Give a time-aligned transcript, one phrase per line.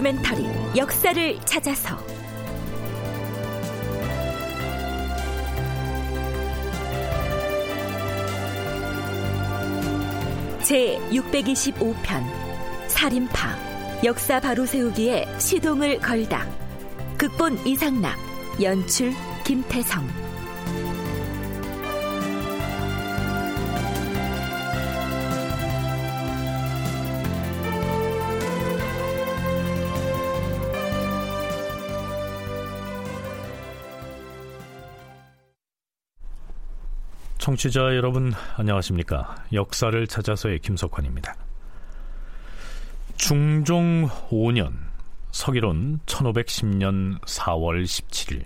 [0.00, 0.46] 다큐멘터리
[0.76, 1.98] 역사를 찾아서.
[10.62, 12.24] 제 625편
[12.88, 13.56] 살인파
[14.02, 16.46] 역사 바로 세우기에 시동을 걸다.
[17.18, 18.16] 극본 이상락
[18.62, 19.12] 연출
[19.44, 20.29] 김태성
[37.40, 39.34] 청취자 여러분 안녕하십니까?
[39.54, 41.34] 역사를 찾아서의 김석환입니다.
[43.16, 44.74] 중종 5년
[45.30, 48.44] 서기론 1510년 4월 17일.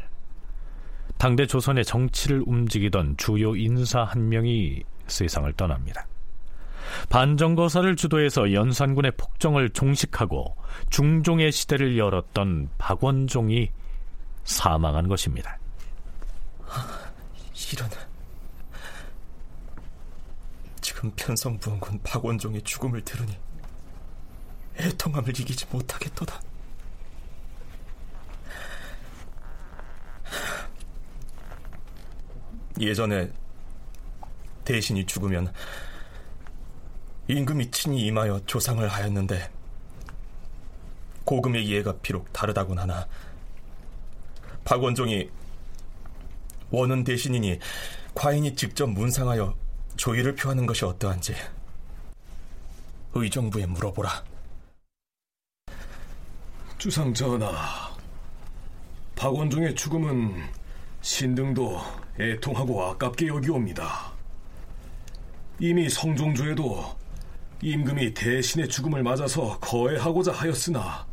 [1.18, 6.06] 당대 조선의 정치를 움직이던 주요 인사 한 명이 세상을 떠납니다.
[7.08, 10.54] 반정거사를 주도해서 연산군의 폭정을 종식하고
[10.90, 13.72] 중종의 시대를 열었던 박원종이
[14.44, 15.58] 사망한 것입니다.
[17.72, 18.13] 이런 지
[21.04, 23.36] 금 편성 부원군 박원종의 죽음을 들으니
[24.78, 26.40] 애통함을 이기지 못하겠도다.
[32.80, 33.30] 예전에
[34.64, 35.52] 대신이 죽으면
[37.28, 39.50] 임금이 친히 임하여 조상을 하였는데
[41.26, 43.06] 고금의 이해가 비록 다르다곤 하나
[44.64, 45.30] 박원종이
[46.70, 47.58] 원은 대신이니
[48.14, 49.63] 과인이 직접 문상하여
[49.96, 51.34] 조의를 표하는 것이 어떠한지
[53.14, 54.24] 의정부에 물어보라.
[56.78, 57.94] 주상 전하,
[59.16, 60.42] 박원종의 죽음은
[61.00, 61.80] 신등도
[62.20, 64.12] 애통하고 아깝게 여기옵니다.
[65.60, 66.96] 이미 성종조에도
[67.62, 71.06] 임금이 대신의 죽음을 맞아서 거해하고자 하였으나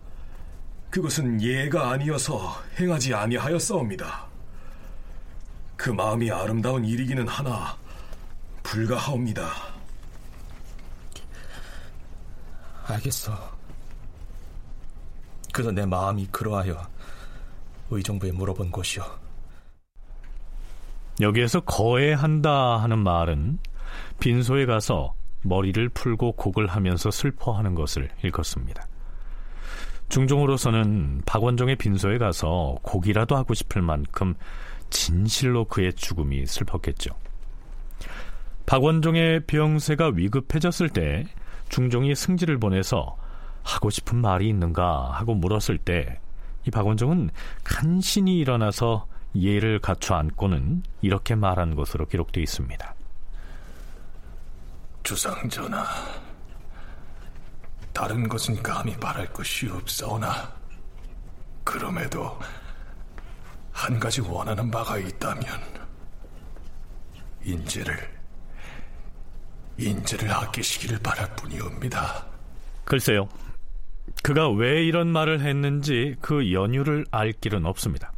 [0.90, 4.26] 그것은 예가 아니어서 행하지 아니하였사옵니다.
[5.78, 7.78] 그 마음이 아름다운 일이기는 하나
[8.64, 9.50] 불가하옵니다.
[12.86, 13.52] 알겠어.
[15.54, 16.82] 그저 내 마음이 그러하여
[17.90, 19.04] 의정부에 물어본 것이오.
[21.20, 23.60] 여기에서 거해한다 하는 말은
[24.20, 28.88] 빈소에 가서 머리를 풀고 곡을 하면서 슬퍼하는 것을 일컫습니다.
[30.10, 34.36] 중종으로서는 박원종의 빈소에 가서 곡이라도 하고 싶을 만큼
[34.90, 37.12] 진실로 그의 죽음이 슬펐겠죠.
[38.66, 41.26] 박원종의 병세가 위급해졌을 때
[41.70, 43.18] 중종이 승지를 보내서
[43.64, 46.22] 하고 싶은 말이 있는가 하고 물었을 때
[46.66, 47.32] 이 박원종은
[47.64, 52.96] 간신히 일어나서 예를 갖춰 안고는 이렇게 말한 것으로 기록되어 있습니다.
[55.04, 55.86] 주상전하,
[57.94, 60.54] 다른 것은 감히 말할 것이 없사오나
[61.64, 62.40] 그럼에도
[63.72, 65.46] 한 가지 원하는 바가 있다면
[67.44, 68.21] 인재를
[69.78, 72.26] 인재를 아끼시기를 바랄 뿐이옵니다.
[72.86, 73.30] 글쎄요.
[74.24, 78.12] 그가 왜 이런 말을 했는지 그 연유를 알 길은 없습니다.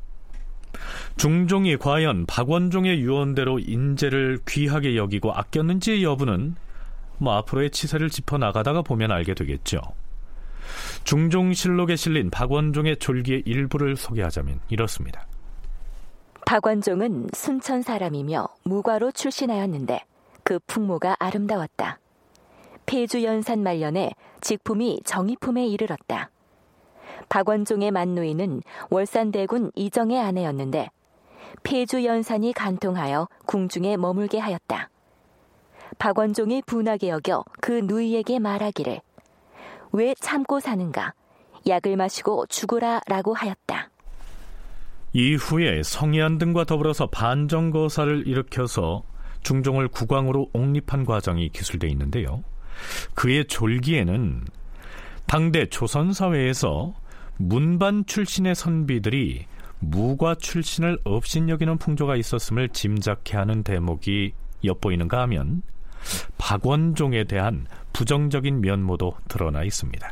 [1.17, 6.55] 중종이 과연 박원종의 유언대로 인재를 귀하게 여기고 아꼈는지의 여부는
[7.19, 9.79] 뭐 앞으로의 치세를 짚어 나가다가 보면 알게 되겠죠.
[11.03, 15.27] 중종실록에 실린 박원종의 졸기의 일부를 소개하자면 이렇습니다.
[16.45, 20.01] 박원종은 순천 사람이며 무과로 출신하였는데
[20.43, 21.99] 그 풍모가 아름다웠다.
[22.85, 24.11] 폐주 연산 말년에
[24.41, 26.29] 직품이 정의품에 이르렀다.
[27.29, 30.89] 박원종의 만누이는 월산대군 이정의 아내였는데
[31.63, 34.89] 폐주 연산이 간통하여 궁중에 머물게 하였다.
[35.99, 38.99] 박원종이 분하게 여겨 그 누이에게 말하기를
[39.93, 41.13] 왜 참고 사는가
[41.67, 43.89] 약을 마시고 죽으라라고 하였다.
[45.13, 49.03] 이후에 성희안 등과 더불어서 반정거사를 일으켜서
[49.43, 52.43] 중종을 국왕으로 옹립한 과정이 기술되어 있는데요.
[53.13, 54.45] 그의 졸기에는
[55.25, 56.93] 당대 조선 사회에서
[57.37, 59.45] 문반 출신의 선비들이
[59.79, 65.61] 무과 출신을 업신여기는 풍조가 있었음을 짐작케 하는 대목이 엿보이는가 하면
[66.37, 70.11] 박원종에 대한 부정적인 면모도 드러나 있습니다.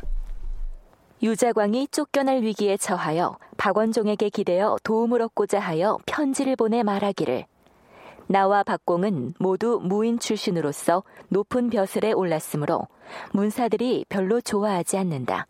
[1.22, 7.46] 유자광이 쫓겨날 위기에 처하여 박원종에게 기대어 도움을 얻고자 하여 편지를 보내 말하기를
[8.32, 12.88] 나와 박공은 모두 무인 출신으로서 높은 벼슬에 올랐으므로
[13.32, 15.46] 문사들이 별로 좋아하지 않는다.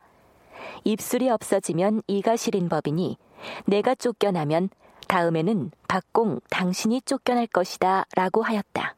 [0.82, 3.18] 입술이 없어지면 이가 시린 법이니
[3.66, 4.68] 내가 쫓겨나면
[5.06, 8.96] 다음에는 박공 당신이 쫓겨날 것이다 라고 하였다.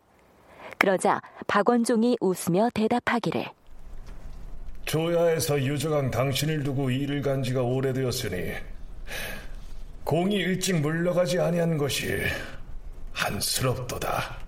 [0.78, 3.44] 그러자 박원종이 웃으며 대답하기를
[4.86, 8.52] 조야에서 유저강 당신을 두고 일을 간 지가 오래되었으니
[10.04, 12.22] 공이 일찍 물러가지 아니한 것이
[13.14, 14.38] 한스럽도다.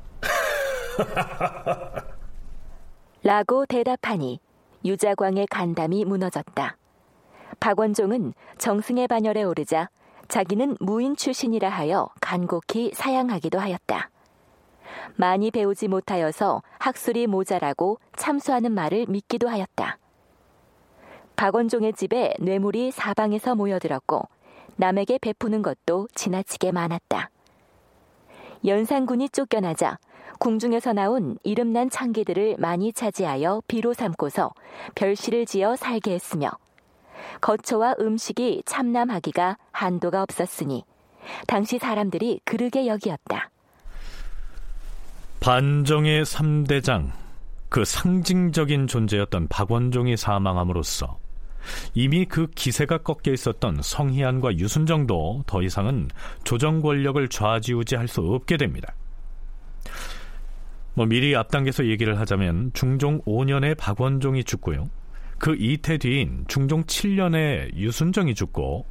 [3.22, 4.40] 라고 대답하니
[4.84, 6.76] 유자광의 간담이 무너졌다.
[7.58, 9.88] 박원종은 정승의 반열에 오르자
[10.28, 14.10] 자기는 무인 출신이라 하여 간곡히 사양하기도 하였다.
[15.14, 19.98] 많이 배우지 못하여서 학술이 모자라고 참수하는 말을 믿기도 하였다.
[21.36, 24.28] 박원종의 집에 뇌물이 사방에서 모여들었고
[24.76, 27.30] 남에게 베푸는 것도 지나치게 많았다.
[28.66, 29.98] 연산군이 쫓겨나자
[30.38, 34.52] 궁중에서 나온 이름난 창기들을 많이 차지하여 비로 삼고서
[34.94, 36.50] 별시를 지어 살게 했으며
[37.40, 40.84] 거처와 음식이 참남하기가 한도가 없었으니
[41.46, 43.50] 당시 사람들이 그르게 여기었다.
[45.40, 47.12] 반정의 3대장,
[47.68, 51.18] 그 상징적인 존재였던 박원종이 사망함으로써
[51.94, 56.08] 이미 그 기세가 꺾여 있었던 성희안과 유순정도 더 이상은
[56.44, 58.94] 조정 권력을 좌지우지할 수 없게 됩니다.
[60.94, 64.88] 뭐 미리 앞당겨서 얘기를 하자면 중종 5년에 박원종이 죽고요.
[65.38, 68.86] 그 이태 뒤인 중종 7년에 유순정이 죽고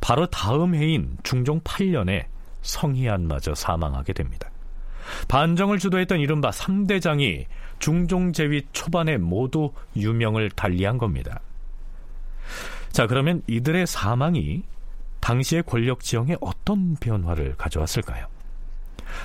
[0.00, 2.26] 바로 다음 해인 중종 8년에
[2.62, 4.50] 성희안마저 사망하게 됩니다.
[5.28, 7.46] 반정을 주도했던 이른바 3대장이
[7.80, 11.40] 중종 제위 초반에 모두 유명을 달리한 겁니다.
[12.90, 14.62] 자, 그러면 이들의 사망이
[15.20, 18.26] 당시의 권력 지형에 어떤 변화를 가져왔을까요?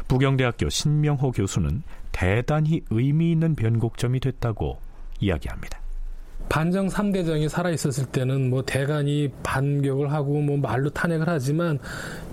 [0.07, 4.79] 부경대학교 신명호 교수는 대단히 의미 있는 변곡점이 됐다고
[5.19, 5.79] 이야기합니다.
[6.49, 11.77] 반정 3대장이 살아있었을 때는 뭐 대간이 반격을 하고 뭐 말로 탄핵을 하지만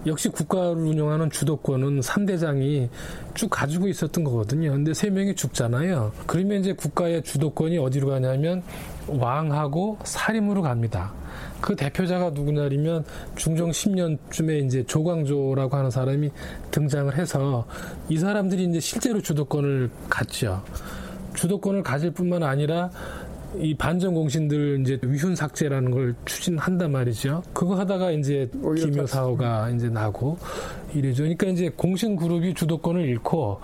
[0.07, 2.89] 역시 국가를 운영하는 주도권은 3대장이
[3.35, 4.71] 쭉 가지고 있었던 거거든요.
[4.71, 6.13] 근데 세 명이 죽잖아요.
[6.27, 8.63] 그러면 이제 국가의 주도권이 어디로 가냐면
[9.07, 11.13] 왕하고 사림으로 갑니다.
[11.61, 13.05] 그 대표자가 누구냐면
[13.37, 16.31] 중종 10년쯤에 이제 조광조라고 하는 사람이
[16.71, 17.67] 등장을 해서
[18.09, 20.63] 이 사람들이 이제 실제로 주도권을 갖죠.
[21.35, 22.91] 주도권을 가질 뿐만 아니라
[23.57, 27.43] 이 반정 공신들 이제 위훈 삭제라는 걸 추진한단 말이죠.
[27.53, 30.39] 그거 하다가 이제 기묘 사고가 이제 나고
[30.93, 31.23] 이래죠.
[31.23, 33.61] 그러니까 이제 공신 그룹이 주도권을 잃고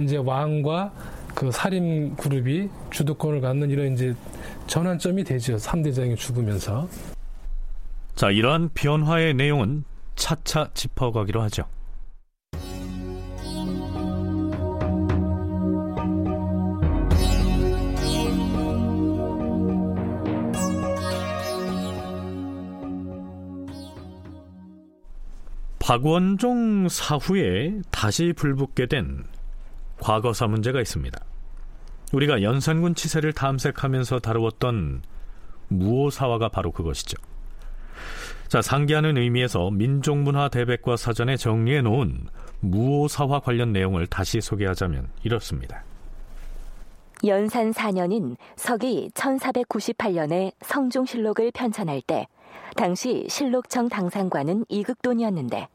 [0.00, 0.92] 이제 왕과
[1.34, 4.14] 그 살인 그룹이 주도권을 갖는 이런 이제
[4.66, 5.56] 전환점이 되죠.
[5.56, 6.88] 3대장이 죽으면서.
[8.14, 9.84] 자, 이러한 변화의 내용은
[10.14, 11.64] 차차 짚어가기로 하죠.
[25.80, 29.24] 박원종 사후에 다시 불붙게 된
[30.00, 31.18] 과거사 문제가 있습니다.
[32.12, 35.02] 우리가 연산군 치세를 탐색하면서 다루었던
[35.68, 37.16] 무오사화가 바로 그것이죠.
[38.48, 42.28] 자, 상기하는 의미에서 민족문화 대백과 사전에 정리해 놓은
[42.60, 45.82] 무오사화 관련 내용을 다시 소개하자면 이렇습니다.
[47.24, 52.28] 연산 4년인 서기 1498년에 성종실록을 편찬할 때
[52.76, 55.68] 당시 실록청 당상관은 이극돈이었는데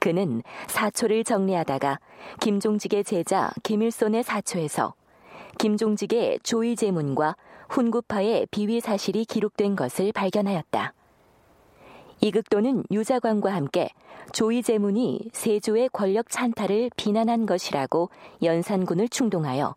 [0.00, 1.98] 그는 사초를 정리하다가
[2.40, 4.94] 김종직의 제자 김일손의 사초에서
[5.58, 7.36] 김종직의 조의 제문과
[7.68, 10.92] 훈구파의 비위 사실이 기록된 것을 발견하였다.
[12.20, 13.90] 이극도는 유자광과 함께
[14.32, 18.10] 조의 제문이 세조의 권력 찬탈을 비난한 것이라고
[18.42, 19.74] 연산군을 충동하여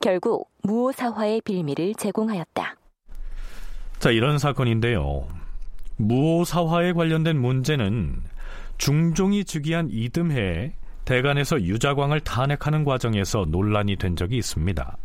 [0.00, 2.76] 결국 무오사화의 빌미를 제공하였다.
[3.98, 5.26] 자, 이런 사건인데요.
[5.96, 8.22] 무오사화에 관련된 문제는
[8.80, 10.72] 중종이 즉위한 이듬해에
[11.04, 14.96] 대간에서 유자광을 탄핵하는 과정에서 논란이 된 적이 있습니다.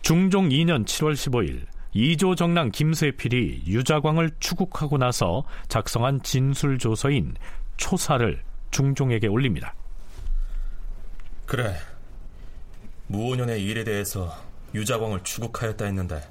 [0.00, 7.34] 중종 2년 7월 15일 이조 정랑 김세필이 유자광을 추국하고 나서 작성한 진술 조서인
[7.76, 9.74] 초사를 중종에게 올립니다.
[11.44, 11.74] 그래.
[13.08, 14.34] 무오년의 일에 대해서
[14.74, 16.22] 유자광을 추국하였다 했는데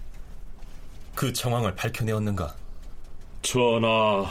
[1.13, 2.55] 그 정황을 밝혀내었는가?
[3.43, 4.25] 전하,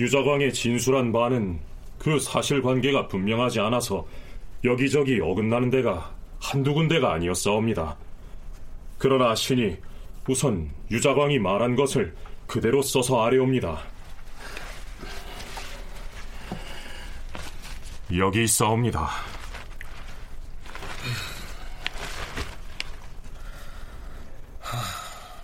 [0.00, 1.60] 유자광의 진술한 바는
[1.98, 4.06] 그 사실관계가 분명하지 않아서
[4.64, 7.98] 여기저기 어긋나는 데가 한두 군데가 아니었사옵니다.
[8.96, 9.76] 그러나 신이
[10.26, 12.14] 우선 유자광이 말한 것을
[12.46, 13.78] 그대로 써서 아래옵니다.
[18.16, 19.06] 여기 있사옵니다.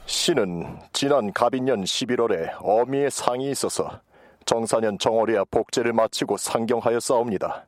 [0.07, 4.01] 신은 지난 갑인년 11월에 어미의 상이 있어서
[4.47, 7.67] 정사년 정월이야 복제를 마치고 상경하여 싸웁니다.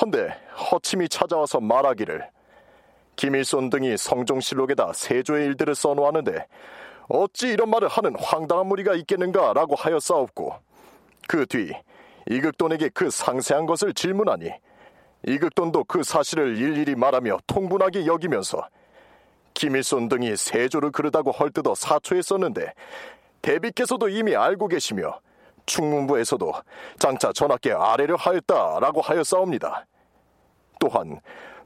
[0.00, 0.28] 헌데
[0.70, 2.28] 허침이 찾아와서 말하기를
[3.16, 6.46] 김일손 등이 성종실록에다 세조의 일들을 써놓았는데
[7.08, 10.54] 어찌 이런 말을 하는 황당한 무리가 있겠는가라고 하여 싸웠고
[11.26, 11.72] 그 뒤
[12.30, 14.50] 이극돈에게 그 상세한 것을 질문하니
[15.26, 18.68] 이극돈도 그 사실을 일일이 말하며 통분하게 여기면서
[19.54, 22.72] 김일손 등이 세조를 그르다고 헐뜯어 사초에 썼는데
[23.42, 25.18] 대비께서도 이미 알고 계시며
[25.68, 26.52] 충문부에서도
[26.98, 29.86] 장차 전하께 아래를 하였다라고 하여 싸웁니다.
[30.80, 31.20] 또한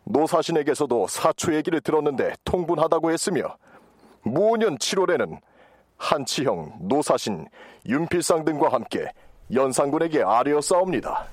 [0.05, 3.57] 노사신에게서도 사초 얘기를 들었는데 통분하다고 했으며
[4.23, 5.39] 무오년 7월에는
[5.97, 7.47] 한치형, 노사신,
[7.87, 9.09] 윤필상 등과 함께
[9.53, 11.27] 연산군에게 아뢰어 싸웁니다.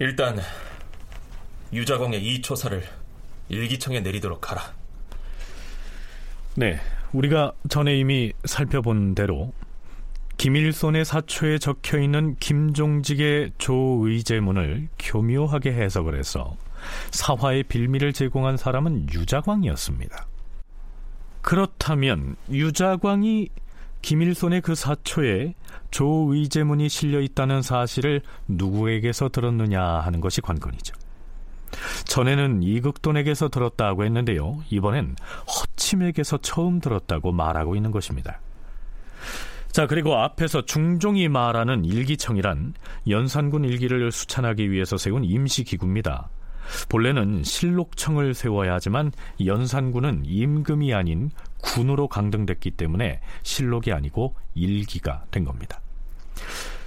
[0.00, 0.38] 일단
[1.72, 2.97] 유자광의 이 초사를
[3.48, 4.62] 일기청에 내리도록 하라.
[6.54, 6.80] 네,
[7.12, 9.52] 우리가 전에 이미 살펴본 대로
[10.38, 16.56] 김일손의 사초에 적혀 있는 김종직의 조의제문을 교묘하게 해석을 해서
[17.10, 20.26] 사화의 빌미를 제공한 사람은 유자광이었습니다.
[21.42, 23.48] 그렇다면 유자광이
[24.02, 25.54] 김일손의 그 사초에
[25.90, 30.94] 조의제문이 실려 있다는 사실을 누구에게서 들었느냐 하는 것이 관건이죠.
[32.04, 34.62] 전에는 이극돈에게서 들었다고 했는데요.
[34.70, 38.40] 이번엔 허침에게서 처음 들었다고 말하고 있는 것입니다.
[39.70, 42.74] 자, 그리고 앞에서 중종이 말하는 일기청이란
[43.08, 46.30] 연산군 일기를 수찬하기 위해서 세운 임시기구입니다.
[46.88, 49.12] 본래는 실록청을 세워야 하지만
[49.44, 51.30] 연산군은 임금이 아닌
[51.62, 55.80] 군으로 강등됐기 때문에 실록이 아니고 일기가 된 겁니다.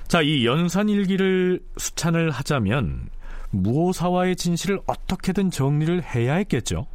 [0.08, 3.10] 자, 이 연산일기를 수찬을 하자면
[3.52, 6.88] 무오사와의 진실을 어떻게든 정리를 해야 했겠죠.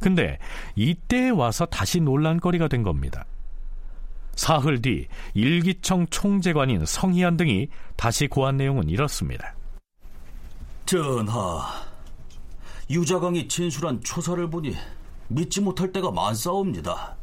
[0.00, 0.38] 근데
[0.74, 3.24] 이때에 와서 다시 논란거리가 된 겁니다.
[4.34, 9.54] 사흘 뒤 일기청 총재관인 성희안 등이 다시 고한 내용은 이렇습니다.
[10.84, 11.64] 전하,
[12.90, 14.76] 유자강이 진술한 초사를 보니
[15.28, 17.16] 믿지 못할 때가 많사옵니다.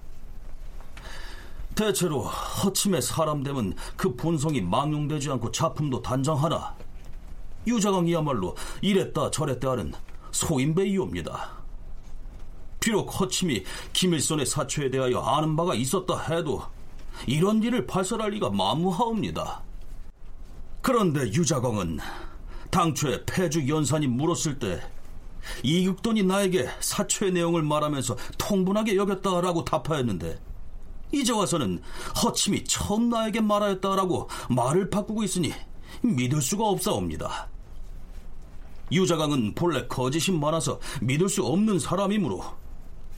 [1.75, 6.75] 대체로 허침의 사람됨은 그 본성이 망용되지 않고 작품도 단정하나
[7.67, 9.93] 유자강이야말로 이랬다 저랬다 하는
[10.32, 11.63] 소인배이옵니다.
[12.79, 16.63] 비록 허침이 김일손의 사초에 대하여 아는 바가 있었다 해도
[17.27, 19.63] 이런 일을 발설할 리가 만무하옵니다.
[20.82, 22.00] 그런데 유자광은
[22.70, 24.82] 당초에 폐주 연산이 물었을 때
[25.63, 30.39] 이육돈이 나에게 사초의 내용을 말하면서 통분하게 여겼다라고 답하였는데
[31.13, 31.82] 이제 와서는
[32.24, 35.53] 허침이 처음 나에게 말하였다라고 말을 바꾸고 있으니
[36.01, 37.52] 믿을 수가 없사옵니다.
[38.92, 42.44] 유자강은 본래 거짓이 많아서 믿을 수 없는 사람이므로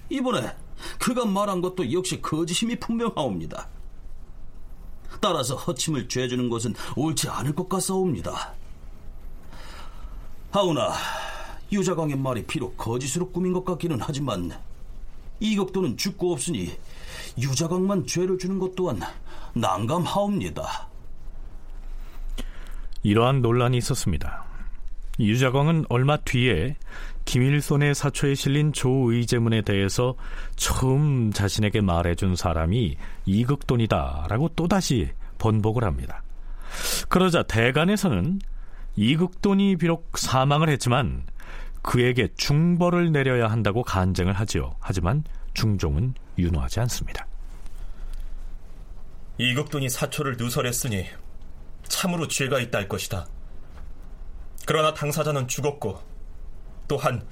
[0.09, 0.55] 이번에
[0.99, 3.67] 그가 말한 것도 역시 거짓임이 분명하옵니다.
[5.21, 8.53] 따라서 허침을 죄주는 것은 옳지 않을 것 같사옵니다.
[10.51, 10.93] 하오나
[11.71, 14.51] 유자광의 말이 비록 거짓으로 꾸민 것 같기는 하지만
[15.39, 16.71] 이격도는 죽고 없으니
[17.37, 18.99] 유자광만 죄를 주는 것 또한
[19.53, 20.87] 난감하옵니다.
[23.03, 24.44] 이러한 논란이 있었습니다.
[25.19, 26.75] 유자광은 얼마 뒤에
[27.25, 30.15] 김일손의 사초에 실린 조의제문에 대해서
[30.55, 36.21] 처음 자신에게 말해준 사람이 이극돈이다라고 또다시 번복을 합니다.
[37.09, 38.39] 그러자 대간에서는
[38.95, 41.23] 이극돈이 비록 사망을 했지만
[41.81, 44.75] 그에게 중벌을 내려야 한다고 간쟁을 하지요.
[44.79, 47.27] 하지만 중종은 윤호하지 않습니다.
[49.37, 51.05] 이극돈이 사초를 누설했으니
[51.87, 53.27] 참으로 죄가 있다 할 것이다.
[54.65, 56.01] 그러나 당사자는 죽었고
[56.87, 57.25] 또한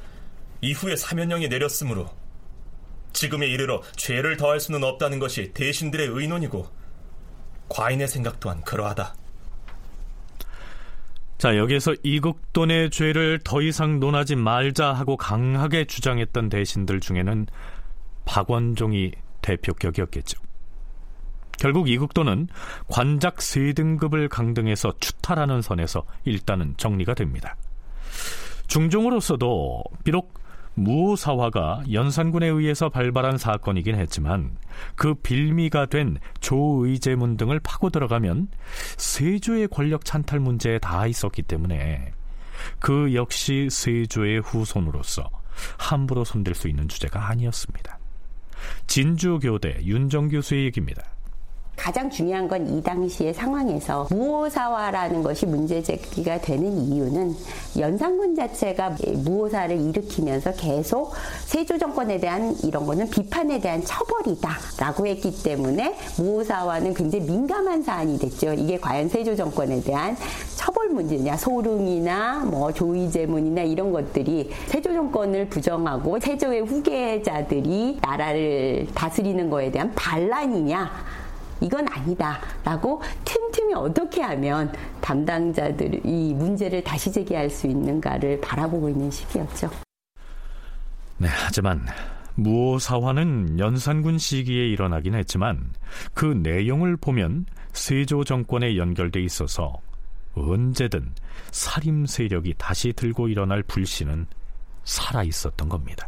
[0.61, 2.09] 이후에 사면령이 내렸으므로
[3.11, 6.67] 지금에 이르러 죄를 더할 수는 없다는 것이 대신들의 의논이고
[7.69, 9.15] 과인의 생각 또한 그러하다.
[11.37, 17.47] 자, 여기에서 이국돈의 죄를 더 이상 논하지 말자 하고 강하게 주장했던 대신들 중에는
[18.25, 19.11] 박원종이
[19.41, 20.39] 대표격이었겠죠.
[21.63, 22.49] 결국 이국돈은
[22.89, 27.55] 관작 세등급을 강등해서 추탈하는 선에서 일단은 정리가 됩니다.
[28.67, 30.33] 중종으로서도 비록
[30.73, 34.57] 무오사화가 연산군에 의해서 발발한 사건이긴 했지만
[34.95, 38.49] 그 빌미가 된 조의제문 등을 파고 들어가면
[38.97, 42.11] 세조의 권력 찬탈 문제에 닿아 있었기 때문에
[42.79, 45.29] 그 역시 세조의 후손으로서
[45.77, 47.99] 함부로 손댈 수 있는 주제가 아니었습니다.
[48.87, 51.12] 진주교대 윤정 교수의 얘기입니다.
[51.75, 57.35] 가장 중요한 건 이 당시의 상황에서 무오사화라는 것이 문제 제기가 되는 이유는
[57.77, 61.13] 연산군 자체가 무오사를 일으키면서 계속
[61.45, 68.53] 세조 정권에 대한 이런 거는 비판에 대한 처벌이다라고 했기 때문에 무오사화는 굉장히 민감한 사안이 됐죠.
[68.53, 70.15] 이게 과연 세조 정권에 대한
[70.55, 79.69] 처벌 문제냐, 소릉이나 뭐 조의제문이나 이런 것들이 세조 정권을 부정하고 세조의 후계자들이 나라를 다스리는 거에
[79.69, 81.22] 대한 반란이냐.
[81.63, 89.69] 이건 아니다라고 틈틈이 어떻게 하면 담당자들이 이 문제를 다시 제기할 수 있는가를 바라보고 있는 시기였죠.
[91.17, 91.85] 네, 하지만
[92.35, 95.71] 무오사화는 연산군 시기에 일어나긴 했지만
[96.13, 99.79] 그 내용을 보면 세조 정권에 연결돼 있어서
[100.33, 101.13] 언제든
[101.51, 104.25] 살림 세력이 다시 들고 일어날 불신은
[104.83, 106.07] 살아 있었던 겁니다.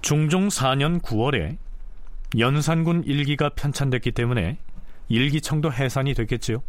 [0.00, 1.56] 중종 4년 9월에
[2.38, 4.58] 연산군 일기가 편찬됐기 때문에
[5.08, 6.62] 일기청도 해산이 됐겠지요.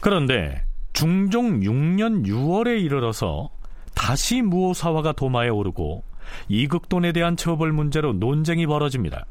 [0.00, 3.50] 그런데 중종 6년 6월에 이르러서
[3.94, 6.04] 다시 무오사화가 도마에 오르고
[6.48, 9.26] 이극돈에 대한 처벌 문제로 논쟁이 벌어집니다.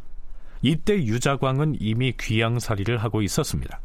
[0.62, 3.80] 이때 유자광은 이미 귀양살이를 하고 있었습니다.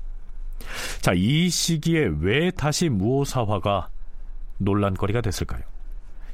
[1.01, 3.89] 자, 이 시기에 왜 다시 무오사화가
[4.59, 5.63] 논란거리가 됐을까요?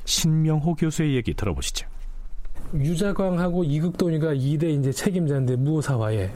[0.05, 1.87] 신명호 교수의 얘기 들어보시죠.
[2.75, 6.31] 유자광하고 이극돈이가 2대 이제 책임자인데 무오사화에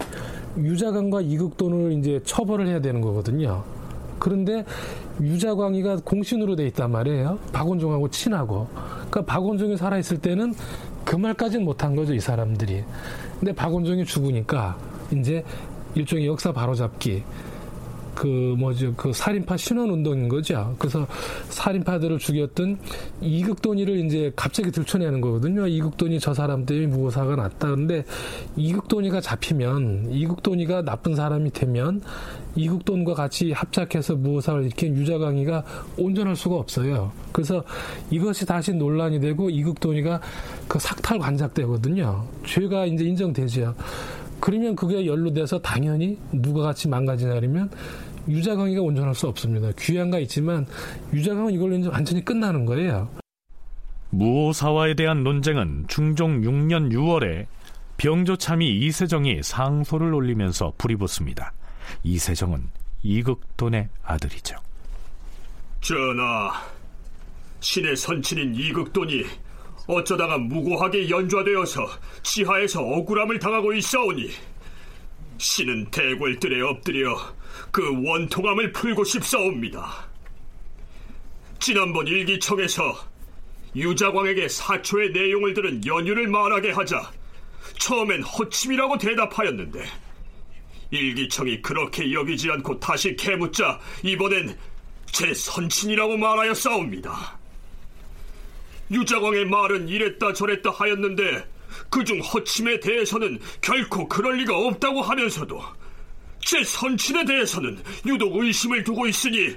[0.59, 3.63] 유자광과 이극돈을 이제 처벌을 해야 되는 거거든요.
[4.19, 4.65] 그런데
[5.21, 7.39] 유자광이가 공신으로 돼 있단 말이에요.
[7.53, 8.69] 박원종하고 친하고.
[9.11, 10.55] 그러니까 박원종이 살아 있을 때는
[11.05, 12.85] 그 말까지는 못한 거죠, 이 사람들이.
[13.39, 14.77] 근데 박원종이 죽으니까
[15.13, 15.45] 이제
[15.95, 17.23] 일종의 역사 바로잡기.
[18.15, 20.75] 그 뭐죠 그 살인파 신원 운동인 거죠.
[20.79, 21.07] 그래서
[21.49, 22.79] 살인파들을 죽였던
[23.21, 25.67] 이극돈이를 이제 갑자기 들춰내는 거거든요.
[25.67, 27.71] 이극돈이 저 사람 때문에 무고사가 났다.
[27.71, 28.05] 근데
[28.57, 32.01] 이극돈이가 잡히면 이극돈이가 나쁜 사람이 되면
[32.57, 35.65] 이극돈과 같이 합작해서 무고사를 일으킨 유자강이가
[35.99, 37.13] 온전할 수가 없어요.
[37.33, 37.65] 그래서
[38.11, 40.21] 이것이 다시 논란이 되고 이극돈이가
[40.69, 42.27] 그 삭탈 관작되거든요.
[42.47, 43.75] 죄가 이제 인정되죠.
[44.41, 47.71] 그러면 그게 연루돼서 당연히 누가 같이 망가지냐면
[48.29, 49.71] 유자강이가 온전할 수 없습니다.
[49.79, 50.67] 귀양가 있지만
[51.13, 53.09] 유자강은 이걸로 이제 완전히 끝나는 거예요.
[54.11, 57.47] 무오사화에 대한 논쟁은 중종 6년 6월에
[57.97, 61.53] 병조참이 이세정이 상소를 올리면서 불이 붙습니다.
[62.03, 62.69] 이세정은
[63.03, 64.57] 이극돈의 아들이죠.
[65.81, 66.53] 전하,
[67.61, 69.25] 신의 선친인 이극돈이
[69.87, 71.87] 어쩌다가 무고하게 연좌되어서
[72.23, 74.31] 지하에서 억울함을 당하고 있사오니
[75.37, 77.17] 신은 대궐들에 엎드려
[77.71, 80.07] 그 원통함을 풀고 싶사옵니다.
[81.59, 82.97] 지난번 일기청에서
[83.77, 87.11] 유자광에게 사초의 내용을 들은 연유를 말하게 하자
[87.79, 89.85] 처음엔 허침이라고 대답하였는데
[90.91, 94.57] 일기청이 그렇게 여기지 않고 다시 캐묻자 이번엔
[95.07, 97.39] 제 선친이라고 말하였사옵니다.
[98.91, 101.49] 유자광의 말은 이랬다 저랬다 하였는데
[101.91, 105.63] 그중 허침에 대해서는 결코 그럴 리가 없다고 하면서도
[106.45, 109.57] 제 선친에 대해서는 유독 의심을 두고 있으니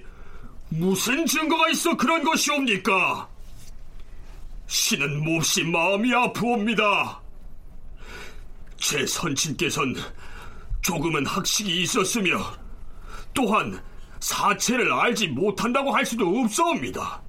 [0.70, 3.28] 무슨 증거가 있어 그런 것이옵니까?
[4.68, 7.22] 신은 몹시 마음이 아프옵니다.
[8.78, 9.96] 제 선친께선
[10.82, 12.38] 조금은 학식이 있었으며
[13.34, 13.82] 또한
[14.20, 17.22] 사체를 알지 못한다고 할 수도 없사옵니다.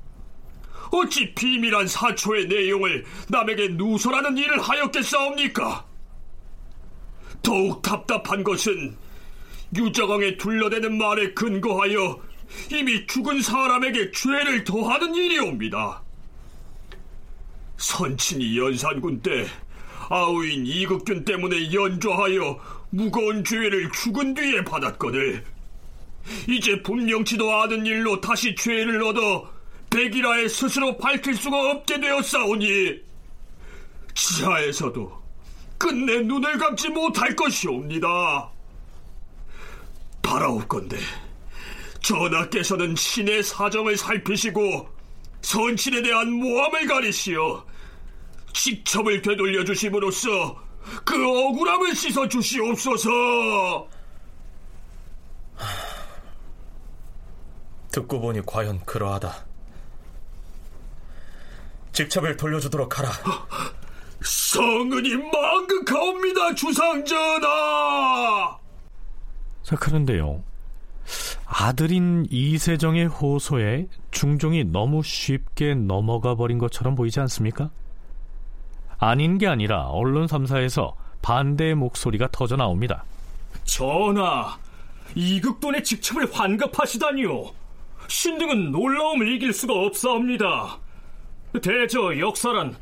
[0.91, 5.85] 어찌 비밀한 사초의 내용을 남에게 누설하는 일을 하였겠사옵니까?
[7.43, 8.97] 더욱 답답한 것은
[9.77, 12.21] 유자광에 둘러대는 말에 근거하여
[12.73, 16.03] 이미 죽은 사람에게 죄를 더하는 일이옵니다.
[17.77, 19.47] 선친이 연산군 때
[20.09, 22.59] 아우인 이극균 때문에 연좌하여
[22.91, 25.45] 무거운 죄를 죽은 뒤에 받았거늘
[26.49, 29.51] 이제 분명치도 않은 일로 다시 죄를 얻어
[29.91, 33.01] 백이라에 스스로 밝힐 수가 없게 되었사오니
[34.15, 35.23] 지하에서도
[35.79, 38.51] 끝내 눈을 감지 못할 것이옵니다.
[40.29, 40.99] 바라옵건대
[42.03, 44.87] 전하께서는 신의 사정을 살피시고
[45.41, 47.65] 선친에 대한 모함을 가리시어
[48.53, 50.63] 직첩을 되돌려 주심으로써
[51.05, 53.89] 그 억울함을 씻어 주시옵소서.
[57.91, 59.47] 듣고 보니 과연 그러하다.
[61.93, 63.11] 직첩을 돌려주도록 하라.
[64.23, 68.59] 성은이 망극하옵니다, 주상전하!
[69.69, 70.43] 자, 그런데요.
[71.45, 77.69] 아들인 이세정의 호소에 중종이 너무 쉽게 넘어가 버린 것처럼 보이지 않습니까?
[78.99, 83.05] 아닌 게 아니라 언론 3사에서 반대의 목소리가 터져 나옵니다.
[83.65, 84.57] 전하,
[85.15, 87.51] 이극돈의 직첩을 환급하시다니요.
[88.07, 90.79] 신등은 놀라움을 이길 수가 없사옵니다.
[91.61, 92.75] 대저 역사란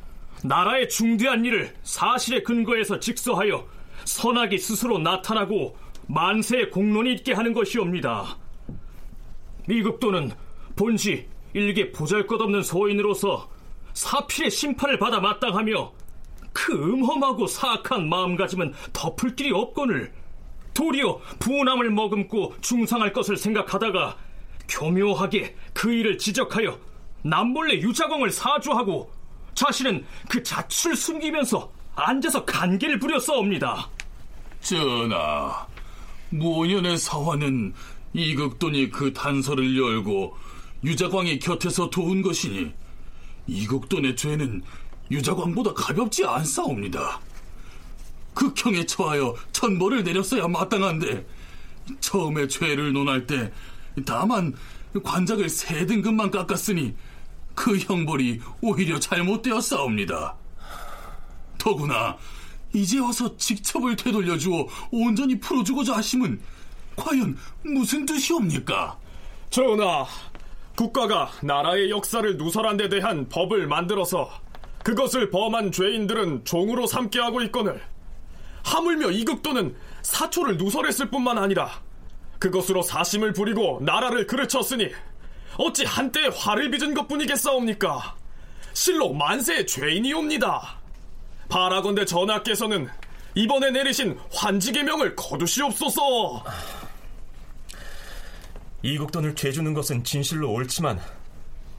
[0.45, 3.67] 나라의 중대한 일을 사실에 근거해서 직서하여
[4.05, 8.37] 선악이 스스로 나타나고 만세의 공론이 있게 하는 것이옵니다.
[9.69, 10.33] 이극도는
[10.77, 13.49] 본시 일개 보잘것없는 소인으로서
[13.95, 15.93] 사필의 심판을 받아 마땅하며
[16.53, 20.13] 그 음험하고 사악한 마음가짐은 덮을 길이 없거늘
[20.75, 24.17] 도리어 분함을 머금고 중상할 것을 생각하다가
[24.69, 26.79] 교묘하게 그 일을 지적하여
[27.23, 29.11] 남몰래 유자광을 사주하고
[29.55, 33.89] 자신은 그 자취를 숨기면서 앉아서 간계를 부렸사옵니다.
[34.61, 35.67] 전하,
[36.31, 37.75] 무년의 사화는
[38.13, 40.37] 이극돈이 그 단서를 열고
[40.85, 42.73] 유자광의 곁에서 도운 것이니
[43.47, 44.63] 이극돈의 죄는
[45.11, 47.21] 유자광보다 가볍지 않사옵니다.
[48.35, 51.27] 극형에 처하여 천벌을 내렸어야 마땅한데
[52.01, 53.53] 처음에 죄를 논할 때
[54.05, 54.55] 다만
[55.03, 56.95] 관작을 세 등급만 깎았으니
[57.55, 60.37] 그 형벌이 오히려 잘못되었사옵니다.
[61.59, 62.17] 더구나
[62.73, 66.41] 이제 와서 직첩을 되돌려주어 온전히 풀어주고자 하심은
[66.97, 68.99] 과연 무슨 뜻이옵니까?
[69.51, 70.07] 전하,
[70.75, 74.31] 국가가 나라의 역사를 누설한 데 대한 법을 만들어서
[74.83, 77.83] 그것을 범한 죄인들은 종으로 삼게 하고 있거늘
[78.63, 81.81] 하물며 이극도는 사초를 누설했을 뿐만 아니라
[82.39, 84.91] 그것으로 사심을 부리고 나라를 그르쳤으니
[85.59, 88.15] 어찌 한때 화를 빚은 것뿐이겠사옵니까?
[88.75, 90.79] 실로 만세의 죄인이옵니다.
[91.49, 92.89] 바라건대 전하께서는
[93.35, 96.45] 이번에 내리신 환지의 명을 거두시옵소서.
[98.83, 101.01] 이국돈을 죄주는 것은 진실로 옳지만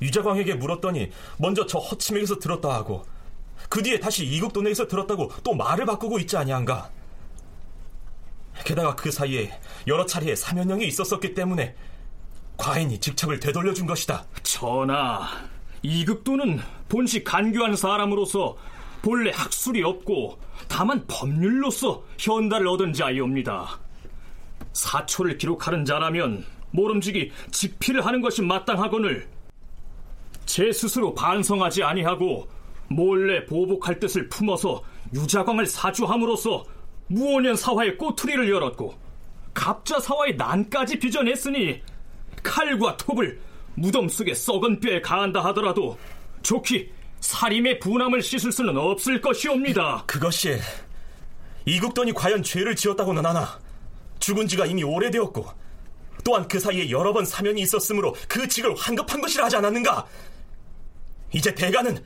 [0.01, 3.05] 유자광에게 물었더니 먼저 저 허침에게서 들었다 하고
[3.69, 6.89] 그 뒤에 다시 이국돈에게서 들었다고 또 말을 바꾸고 있지 아니한가?
[8.63, 11.75] 게다가 그 사이에 여러 차례의 사면형이 있었었기 때문에
[12.57, 14.25] 과인이 직책을 되돌려준 것이다.
[14.43, 15.27] 전하,
[15.83, 18.57] 이극도는 본시 간교한 사람으로서
[19.07, 23.79] 본래 학술이 없고 다만 법률로서 현달을 얻은 자이옵니다.
[24.73, 29.25] 사초를 기록하는 자라면 모름지기 직필을 하는 것이 마땅하거늘
[30.45, 32.49] 제 스스로 반성하지 아니하고
[32.89, 36.65] 몰래 보복할 뜻을 품어서 유자광을 사주함으로써
[37.07, 38.93] 무오년 사화의 꼬투리를 열었고
[39.53, 41.81] 갑자 사화의 난까지 빚어냈으니
[42.43, 43.39] 칼과 톱을
[43.75, 45.97] 무덤 속에 썩은 뼈에 가한다 하더라도
[46.43, 50.03] 좋기 살인의 분함을 씻을 수는 없을 것이옵니다.
[50.05, 50.59] 그것이
[51.65, 53.59] 이국돈이 과연 죄를 지었다고는 하나
[54.19, 55.45] 죽은 지가 이미 오래되었고
[56.23, 60.05] 또한 그 사이에 여러 번 사면이 있었으므로 그 직을 환급한 것이라 하지 않았는가?
[61.33, 62.03] 이제 대가는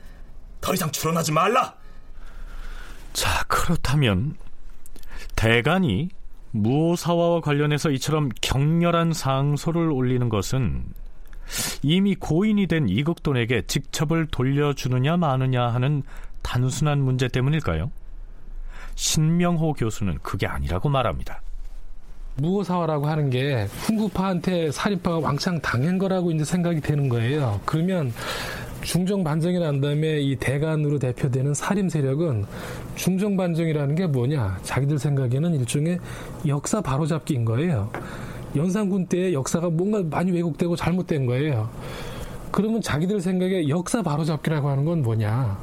[0.60, 1.74] 더 이상 출원하지 말라.
[3.12, 4.36] 자, 그렇다면
[5.36, 6.10] 대간이
[6.52, 10.84] 무오사화와 관련해서 이처럼 격렬한 상소를 올리는 것은
[11.82, 16.02] 이미 고인이 된 이극돈에게 직첩을 돌려주느냐 마느냐 하는
[16.42, 17.90] 단순한 문제 때문일까요?
[18.94, 21.40] 신명호 교수는 그게 아니라고 말합니다.
[22.36, 27.60] 무호사화라고 하는 게 훈구파한테 살인파가 왕창 당한 거라고 이제 생각이 되는 거예요.
[27.66, 28.12] 그러면
[28.82, 32.44] 중정 반정이 난 다음에 이 대간으로 대표되는 살인 세력은
[32.96, 34.58] 중정 반정이라는 게 뭐냐?
[34.62, 35.98] 자기들 생각에는 일종의
[36.46, 37.90] 역사 바로잡기인 거예요.
[38.56, 41.68] 연산군 때의 역사가 뭔가 많이 왜곡되고 잘못된 거예요.
[42.50, 45.58] 그러면 자기들 생각에 역사 바로잡기라고 하는 건 뭐냐?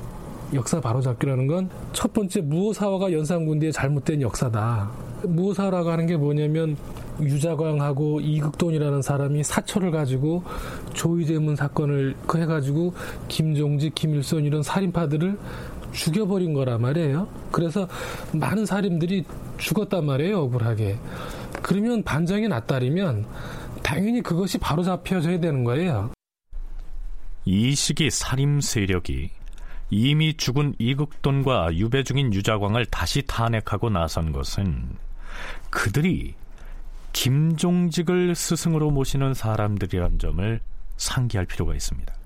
[0.53, 4.89] 역사 바로잡기라는 건 첫 번째 무호사화가 연산군대의 잘못된 역사다.
[5.23, 6.77] 무호사라고 하는 게 뭐냐면
[7.19, 10.43] 유자광하고 이극돈이라는 사람이 사초를 가지고
[10.93, 12.93] 조이대문 사건을 그 해가지고
[13.27, 15.37] 김종직, 김일선 이런 살인파들을
[15.91, 17.27] 죽여버린 거란 말이에요.
[17.51, 17.87] 그래서
[18.31, 19.25] 많은 살인들이
[19.57, 20.97] 죽었단 말이에요, 억울하게.
[21.61, 23.25] 그러면 반정이 났다리면
[23.83, 26.11] 당연히 그것이 바로 잡혀져야 되는 거예요.
[27.45, 29.31] 이 시기 살인 세력이
[29.91, 34.97] 이미 죽은 이극돈과 유배 중인 유자광을 다시 탄핵하고 나선 것은
[35.69, 36.35] 그들이
[37.13, 40.59] 김종직을 스승으로 모시는 사람들이란 점을
[40.97, 42.18] 상기할 필요가 있습니다.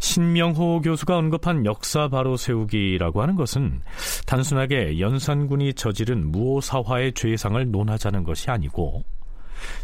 [0.00, 3.82] 신명호 교수가 언급한 역사 바로 세우기라고 하는 것은
[4.26, 9.04] 단순하게 연산군이 저지른 무오사화의 죄상을 논하자는 것이 아니고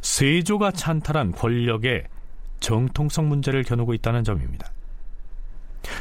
[0.00, 2.04] 세조가 찬탈한 권력의
[2.60, 4.72] 정통성 문제를 겨누고 있다는 점입니다.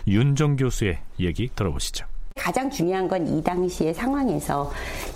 [0.07, 2.07] 윤정 교수의 얘기 들어보시죠.
[2.35, 4.69] 가장 중요한 건 이 당시의 상황에서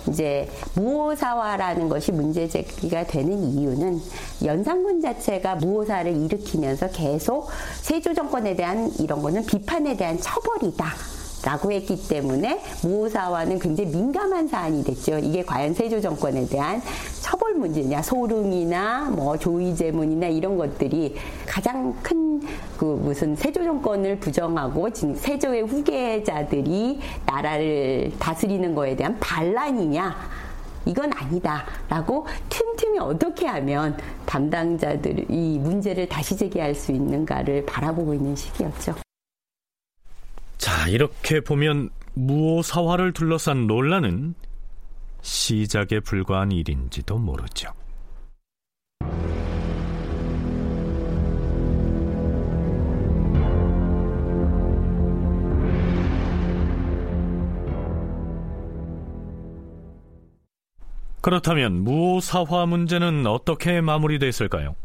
[0.08, 4.00] 이제 무오사화라는 것이 문제 제기가 되는 이유는
[4.44, 7.48] 연산군 자체가 무오사를 일으키면서 계속
[7.82, 10.86] 세조 정권에 대한 이런 거는 비판에 대한 처벌이다.
[11.44, 15.18] 라고 했기 때문에 무오사와는 굉장히 민감한 사안이 됐죠.
[15.18, 16.82] 이게 과연 세조 정권에 대한
[17.22, 22.30] 처벌 문제냐, 소릉이나 뭐 조의제문이나 이런 것들이 가장 큰
[22.80, 30.16] 그 무슨 세조 정권을 부정하고 세조의 후계자들이 나라를 다스리는 거에 대한 반란이냐.
[30.86, 39.09] 이건 아니다라고 틈틈이 어떻게 하면 담당자들이 이 문제를 다시 제기할 수 있는가를 바라보고 있는 시기였죠.
[40.60, 44.34] 자, 이렇게 보면 무오사화를 둘러싼 논란은
[45.22, 47.72] 시작에 불과한 일인지도 모르죠.
[61.22, 64.76] 그렇다면 무오사화 문제는 어떻게 마무리됐을까요?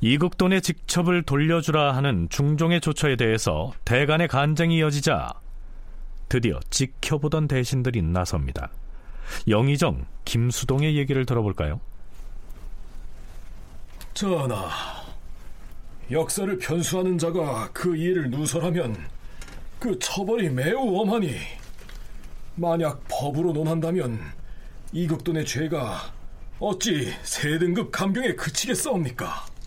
[0.00, 5.32] 이국돈의 직첩을 돌려주라 하는 중종의 조처에 대해서 대간의 간쟁이 이어지자
[6.28, 8.70] 드디어 지켜보던 대신들이 나섭니다.
[9.48, 11.80] 영의정 김수동의 얘기를 들어볼까요?
[14.14, 14.68] 전하,
[16.10, 18.96] 역사를 편수하는 자가 그 일을 누설하면
[19.78, 21.34] 그 처벌이 매우 엄하니
[22.54, 24.20] 만약 법으로 논한다면
[24.92, 26.12] 이극돈의 죄가
[26.60, 29.57] 어찌 세등급 감경에 그치겠사옵니까?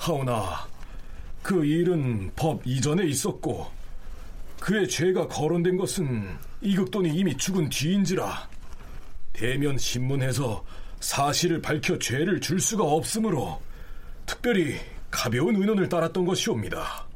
[0.00, 0.66] 하오나
[1.42, 3.70] 그 일은 법 이전에 있었고
[4.58, 8.48] 그의 죄가 거론된 것은 이극돈이 이미 죽은 뒤인지라
[9.34, 10.64] 대면 신문에서
[11.00, 13.60] 사실을 밝혀 죄를 줄 수가 없으므로
[14.24, 14.78] 특별히
[15.10, 17.06] 가벼운 의논을 따랐던 것이옵니다.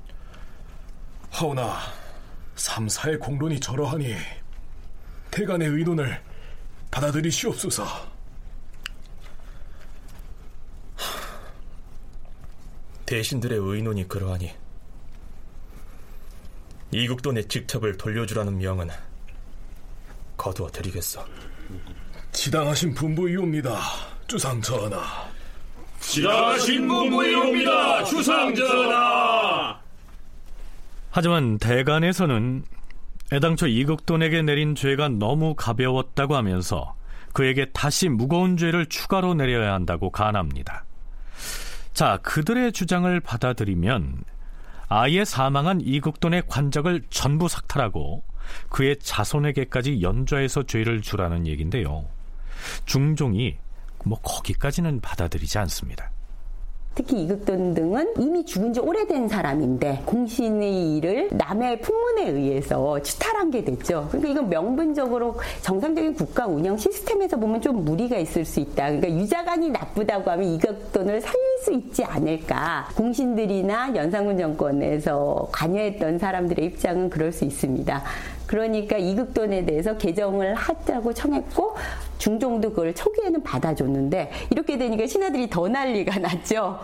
[1.30, 1.78] 하오나
[2.56, 4.14] 삼사의 공론이 저러하니
[5.30, 6.20] 대간의 의논을
[6.90, 8.13] 받아들이시옵소서.
[13.06, 14.50] 대신들의 의논이 그러하니
[16.90, 18.88] 이국돈의 직첩을 돌려주라는 명은
[20.36, 21.24] 거두어 드리겠소.
[22.32, 23.80] 지당하신 분부이옵니다,
[24.26, 25.00] 주상 전하.
[26.00, 29.80] 지당하신 분부이옵니다, 주상 전하.
[31.10, 32.64] 하지만 대간에서는
[33.32, 36.94] 애당초 이국돈에게 내린 죄가 너무 가벼웠다고 하면서
[37.32, 40.84] 그에게 다시 무거운 죄를 추가로 내려야 한다고 간합니다.
[41.94, 44.24] 자, 그들의 주장을 받아들이면
[44.88, 48.24] 아예 사망한 이국돈의 관적을 전부 삭탈하고
[48.68, 52.04] 그의 자손에게까지 연좌해서 죄를 주라는 얘긴데요.
[52.84, 53.56] 중종이
[54.04, 56.10] 뭐 거기까지는 받아들이지 않습니다.
[56.94, 63.64] 특히 이극돈 등은 이미 죽은 지 오래된 사람인데 공신의 일을 남의 풍문에 의해서 추탈한 게
[63.64, 64.06] 됐죠.
[64.10, 68.90] 그러니까 이건 명분적으로 정상적인 국가 운영 시스템에서 보면 좀 무리가 있을 수 있다.
[68.92, 72.88] 그러니까 유자관이 나쁘다고 하면 이극돈을 살릴 수 있지 않을까.
[72.96, 78.02] 공신들이나 연산군 정권에서 관여했던 사람들의 입장은 그럴 수 있습니다.
[78.46, 81.74] 그러니까 이극돈에 대해서 개정을 하자고 청했고
[82.18, 86.78] 중종도 그걸 초기에는 받아줬는데 이렇게 되니까 신하들이 더 난리가 났죠.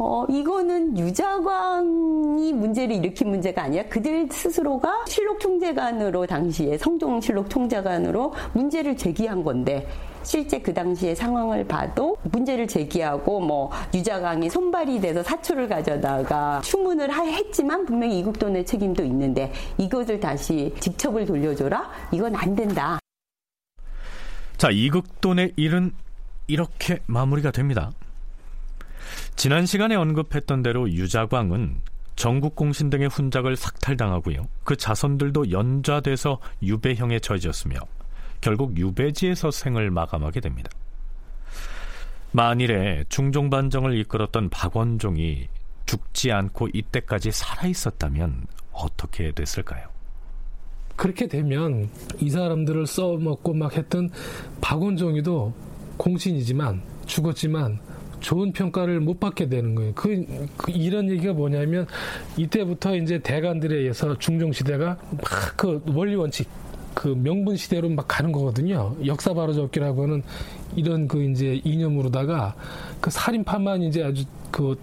[0.00, 8.32] 어, 이거는 유자광이 문제를 일으킨 문제가 아니라 그들 스스로가 실록 총재관으로 당시에 성종 실록 총재관으로
[8.52, 9.88] 문제를 제기한 건데
[10.22, 17.84] 실제 그 당시의 상황을 봐도 문제를 제기하고 뭐 유자강이 손발이 돼서 사초를 가져다가 추문을 했지만
[17.86, 21.90] 분명히 이국돈의 책임도 있는데 이것을 다시 직첩을 돌려줘라?
[22.12, 22.98] 이건 안 된다.
[24.56, 25.92] 자, 이극돈의 일은
[26.48, 27.92] 이렇게 마무리가 됩니다.
[29.36, 31.80] 지난 시간에 언급했던 대로 유자광은
[32.16, 34.48] 전국 공신 등의 훈작을 삭탈당하고요.
[34.64, 37.78] 그 자손들도 연좌돼서 유배형에 처해졌으며
[38.40, 40.70] 결국 유배지에서 생을 마감하게 됩니다.
[42.32, 45.48] 만일에 중종 반정을 이끌었던 박원종이
[45.86, 49.88] 죽지 않고 이때까지 살아 있었다면 어떻게 됐을까요?
[50.96, 51.88] 그렇게 되면
[52.20, 54.10] 이 사람들을 써먹고 막 했던
[54.60, 55.54] 박원종이도
[55.96, 57.78] 공신이지만 죽었지만
[58.20, 59.94] 좋은 평가를 못 받게 되는 거예요.
[59.94, 61.86] 그, 그 이런 얘기가 뭐냐면
[62.36, 66.48] 이때부터 이제 대관들에 의해서 중종 시대가 막 그 원리 원칙
[66.94, 68.94] 그 명분 시대로 막 가는 거거든요.
[69.06, 70.22] 역사 바로잡기라고 하는
[70.76, 72.54] 이런 그 이제 이념으로다가
[73.00, 74.76] 그 살인파만 이제 아주 그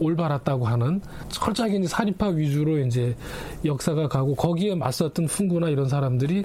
[0.00, 3.14] 올바랐다고 하는 철저하게 이제 살인파 위주로 이제
[3.64, 6.42] 역사가 가고 거기에 맞섰던 훈구나 이런 사람들이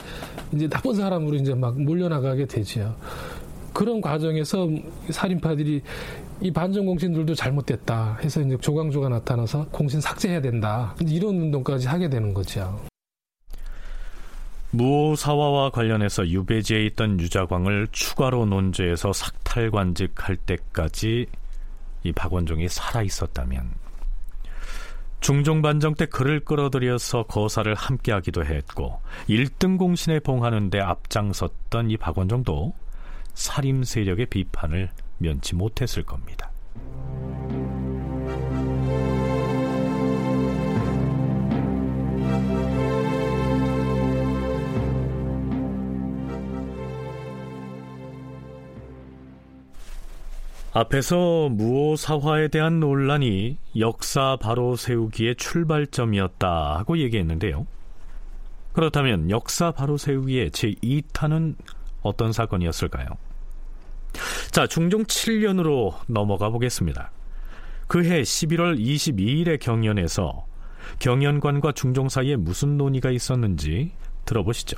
[0.53, 2.95] 이제 나쁜 사람으로 이제 막 몰려나가게 되지요.
[3.73, 4.67] 그런 과정에서
[5.09, 5.81] 살인파들이
[6.41, 12.33] 이 반정 공신들도 잘못됐다 해서 이제 조광조가 나타나서 공신 삭제해야 된다 이런 운동까지 하게 되는
[12.33, 12.88] 거죠.
[14.71, 21.25] 무사화와 관련해서 유배지에 있던 유자광을 추가로 논제해서 삭탈관직할 때까지
[22.03, 23.71] 이 박원종이 살아 있었다면
[25.21, 32.73] 중종반정 때 그를 끌어들여서 거사를 함께하기도 했고 1등 공신에 봉하는데 앞장섰던 이 박원종도
[33.33, 36.48] 살림 세력의 비판을 면치 못했을 겁니다.
[50.71, 57.65] 앞에서 무오사화에 대한 논란이 역사 바로 세우기의 출발점이었다 하고 얘기했는데요.
[58.73, 61.55] 그렇다면 역사 바로 세우기의 제2탄은
[62.01, 63.07] 어떤 사건이었을까요?
[64.51, 67.11] 자, 중종 7년으로 넘어가 보겠습니다.
[67.87, 70.45] 그해 11월 22일의 경연에서
[70.99, 73.91] 경연관과 중종 사이에 무슨 논의가 있었는지
[74.25, 74.77] 들어보시죠.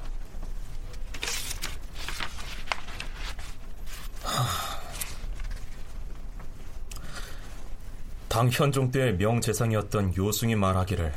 [8.41, 11.13] 당 현종 때 명재상이었던 요승이 말하기를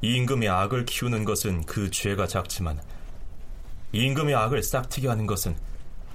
[0.00, 2.80] 임금의 악을 키우는 것은 그 죄가 작지만
[3.90, 5.56] 임금의 악을 싹트게 하는 것은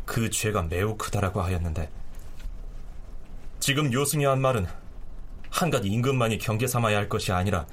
[0.06, 1.90] 그 죄가 매우 크다라고 하였는데
[3.60, 4.68] 지금 요승이 한 말은
[5.50, 7.68] 한갓 임금만이 경계 삼아야 할 것이 아니라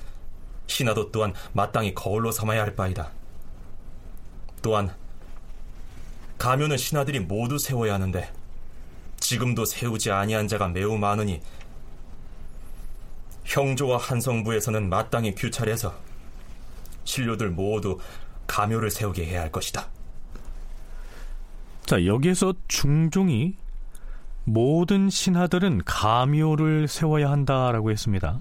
[0.67, 3.13] 신하도 또한 마땅히 거울로 삼아야 할 바이다.
[4.63, 4.93] 또한
[6.39, 8.33] 가면은 신하들이 모두 세워야 하는데
[9.21, 11.41] 지금도 세우지 아니한 자가 매우 많으니
[13.45, 15.95] 형조와 한성부에서는 마땅히 규찰해서
[17.05, 17.99] 신료들 모두
[18.47, 19.89] 가묘를 세우게 해야 할 것이다.
[21.87, 23.57] 자, 여기에서 중종이
[24.45, 28.41] 모든 신하들은 가묘를 세워야 한다라고 했습니다.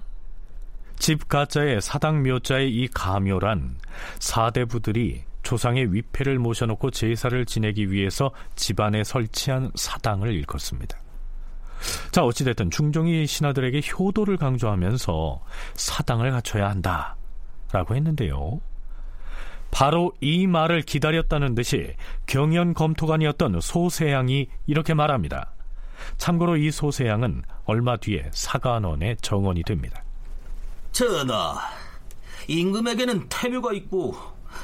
[0.98, 3.78] 집 가자의 사당 묘자의 이 가묘란
[4.20, 11.03] 사대부들이 조상의 위패를 모셔놓고 제사를 지내기 위해서 집안에 설치한 사당을 일컫습니다.
[12.12, 15.42] 자, 어찌됐든 중종이 신하들에게 효도를 강조하면서
[15.74, 17.16] 사당을 갖춰야 한다.
[17.72, 18.62] 라고 했는데요.
[19.72, 21.96] 바로 이 말을 기다렸다는 듯이
[22.28, 25.52] 경연 검토관이었던 소세양이 이렇게 말합니다.
[26.18, 30.04] 참고로 이 소세양은 얼마 뒤에 사관원의 정원이 됩니다.
[30.92, 31.58] 전하,
[32.48, 34.16] 임금에게는 태묘가 있고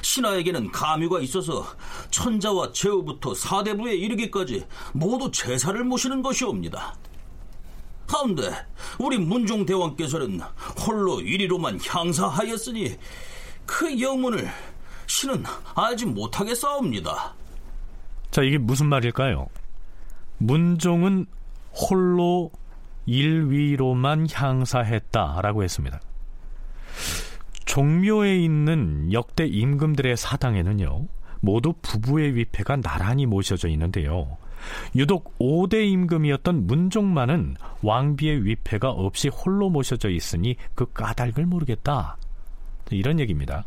[0.02, 1.66] 신하에게는 가묘가 있어서
[2.12, 6.96] 천자와 제후부터 사대부에 이르기까지 모두 제사를 모시는 것이옵니다.
[8.10, 8.52] 가운데
[8.98, 10.42] 우리 문종대왕께서는
[10.86, 12.98] 홀로 이리로만 향사하였으니
[13.66, 14.50] 그 영문을
[15.06, 15.44] 신은
[15.76, 17.36] 알지 못하겠사옵니다.
[18.32, 19.48] 자, 이게 무슨 말일까요?
[20.40, 21.28] 문종은
[21.72, 22.52] 홀로
[23.06, 26.00] 일위로만 향사했다라고 했습니다.
[27.66, 31.08] 종묘에 있는 역대 임금들의 사당에는요,
[31.42, 34.38] 모두 부부의 위패가 나란히 모셔져 있는데요.
[34.96, 42.18] 유독 5대 임금이었던 문종만은 왕비의 위패가 없이 홀로 모셔져 있으니 그 까닭을 모르겠다.
[42.92, 43.66] 이런 얘기입니다.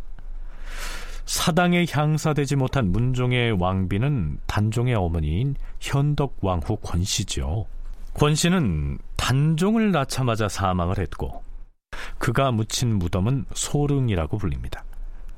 [1.24, 7.66] 사당에 향사되지 못한 문종의 왕비는 단종의 어머니인 현덕왕후 권씨죠.
[8.14, 11.42] 권씨는 단종을 낳자마자 사망을 했고
[12.18, 14.84] 그가 묻힌 무덤은 소릉이라고 불립니다.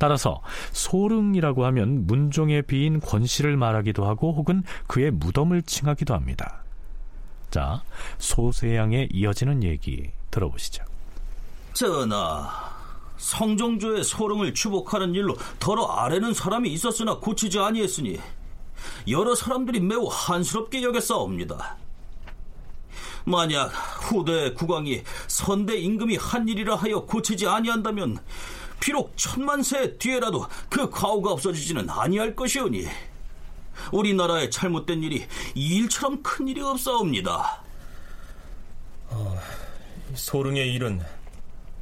[0.05, 6.62] 따라서 소릉이라고 하면 문종의 비인 권씨를 말하기도 하고 혹은 그의 무덤을 칭하기도 합니다.
[7.51, 7.83] 자,
[8.19, 10.85] 소세양에 이어지는 얘기 들어보시죠.
[11.73, 12.51] 전하,
[13.17, 18.21] 성종조의 소릉을 추복하는 일로 더러 아래는 사람이 있었으나 고치지 아니했으니
[19.09, 21.79] 여러 사람들이 매우 한스럽게 여겼사옵니다.
[23.25, 23.69] 만약
[24.03, 28.19] 후대 국왕이 선대 임금이 한 일이라 하여 고치지 아니한다면
[28.81, 32.87] 비록 천만 세 뒤에라도 그 과오가 없어지지는 아니할 것이오니
[33.93, 37.63] 우리나라의 잘못된 일이 이 일처럼 큰 일이 없사옵니다.
[39.09, 39.40] 어,
[40.15, 41.01] 소릉의 일은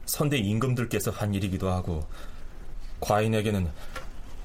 [0.07, 2.07] 선대 임금들께서 한 일이기도 하고
[3.01, 3.71] 과인에게는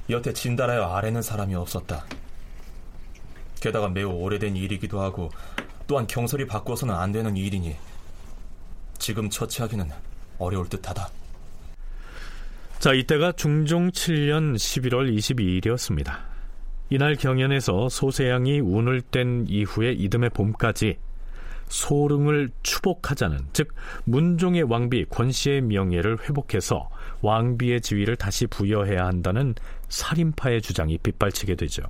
[0.10, 2.06] 여태 진달하여 아래는 사람이 없었다.
[3.60, 5.30] 게다가 매우 오래된 일이기도 하고
[5.88, 7.76] 또한 경솔이 바꾸어서는 안 되는 일이니
[8.98, 9.92] 지금 처치하기는
[10.40, 11.10] 어려울 듯하다.
[12.88, 16.20] 자, 이때가 중종 7년 11월 22일이었습니다.
[16.90, 20.98] 이날 경연에서 소세양이 운을 뗀 이후에 이듬해 봄까지
[21.68, 23.74] 소릉을 추복하자는 즉
[24.06, 26.88] 문종의 왕비 권씨의 명예를 회복해서
[27.24, 29.54] 왕비의 지위를 다시 부여해야 한다는
[29.90, 31.84] 살인파의 주장이 빗발치게 되죠.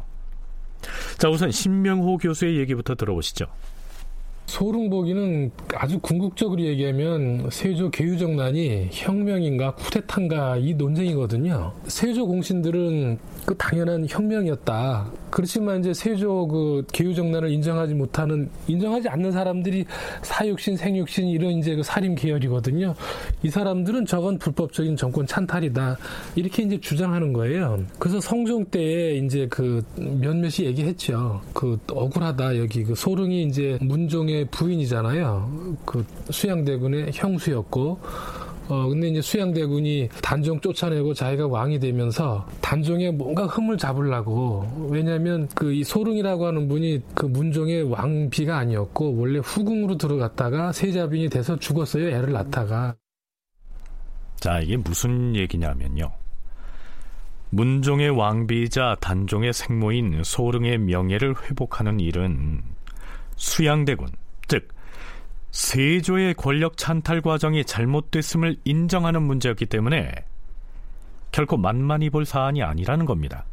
[1.19, 3.45] 자 우선 신명호 교수의 얘기부터 들어보시죠.
[4.47, 11.73] 소릉보기는 아주 궁극적으로 얘기하면 세조 개유정난이 혁명인가 쿠데타인가 이 논쟁이거든요.
[11.85, 15.11] 세조 공신들은 그 당연한 혁명이었다.
[15.37, 19.85] 그렇지만 이제 세조 그 개유정난을 인정하지 못하는 인정하지 않는 사람들이
[20.23, 22.95] 사육신, 생육신 이런 이제 그 살인 계열이거든요.
[23.43, 25.95] 이 사람들은 저건 불법적인 정권 찬탈이다.
[26.33, 27.83] 이렇게 이제 주장하는 거예요.
[27.99, 31.39] 그래서 성종 때에 이제 그 몇몇이 얘기했죠.
[31.53, 35.77] 그 억울하다 여기 그 소릉이 이제 문종의 부인이잖아요.
[35.85, 37.99] 그 수양대군의 형수였고,
[38.69, 45.77] 어, 근데 이제 수양대군이 단종 쫓아내고 자기가 왕이 되면서 단종에 뭔가 흠을 잡으려고, 왜냐면 그
[45.77, 52.09] 이 소릉이라고 하는 분이 그 문종의 왕비가 아니었고, 원래 후궁으로 들어갔다가 세자빈이 돼서 죽었어요.
[52.09, 52.95] 애를 낳다가.
[54.39, 56.11] 자, 이게 무슨 얘기냐면요.
[57.51, 62.61] 문종의 왕비이자 단종의 생모인 소릉의 명예를 회복하는 일은
[63.35, 64.26] 수양대군, 즉
[65.57, 70.11] 세조의 권력 찬탈 과정이 잘못됐음을 인정하는 문제였기 때문에
[71.31, 73.43] 결코 만만히 볼 사안이 아니라는 겁니다.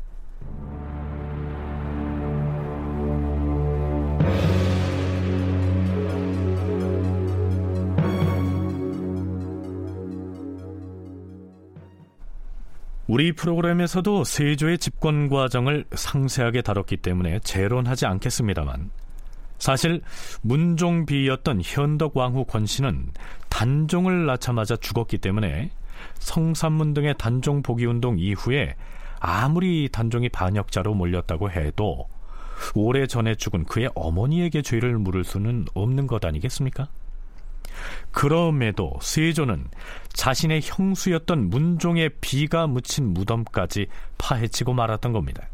[13.06, 18.90] 우리 프로그램에서도 세조의 집권 과정을 상세하게 다뤘기 때문에 재론하지 않겠습니다만
[19.58, 20.02] 사실
[20.42, 23.10] 문종비였던 현덕 왕후 권씨는
[23.48, 25.70] 단종을 낳자마자 죽었기 때문에
[26.18, 28.74] 성산문 등의 단종 복위 운동 이후에
[29.20, 32.08] 아무리 단종이 반역자로 몰렸다고 해도
[32.74, 36.88] 오래 전에 죽은 그의 어머니에게 죄를 물을 수는 없는 것 아니겠습니까?
[38.12, 39.68] 그럼에도 세조는
[40.12, 43.86] 자신의 형수였던 문종의 비가 묻힌 무덤까지
[44.18, 45.48] 파헤치고 말았던 겁니다.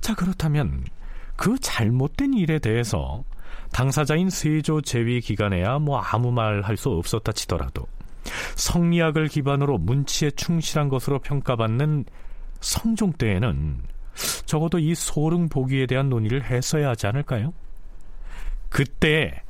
[0.00, 0.84] 자, 그렇다면
[1.38, 3.22] 그 잘못된 일에 대해서
[3.72, 7.86] 당사자인 세조 재위 기간에야 뭐 아무 말 할 수 없었다 치더라도
[8.56, 12.06] 성리학을 기반으로 문치에 충실한 것으로 평가받는
[12.60, 13.82] 성종 때에는
[14.46, 17.54] 적어도 이 소릉 보기에 대한 논의를 했어야 하지 않을까요?
[18.68, 19.42] 그때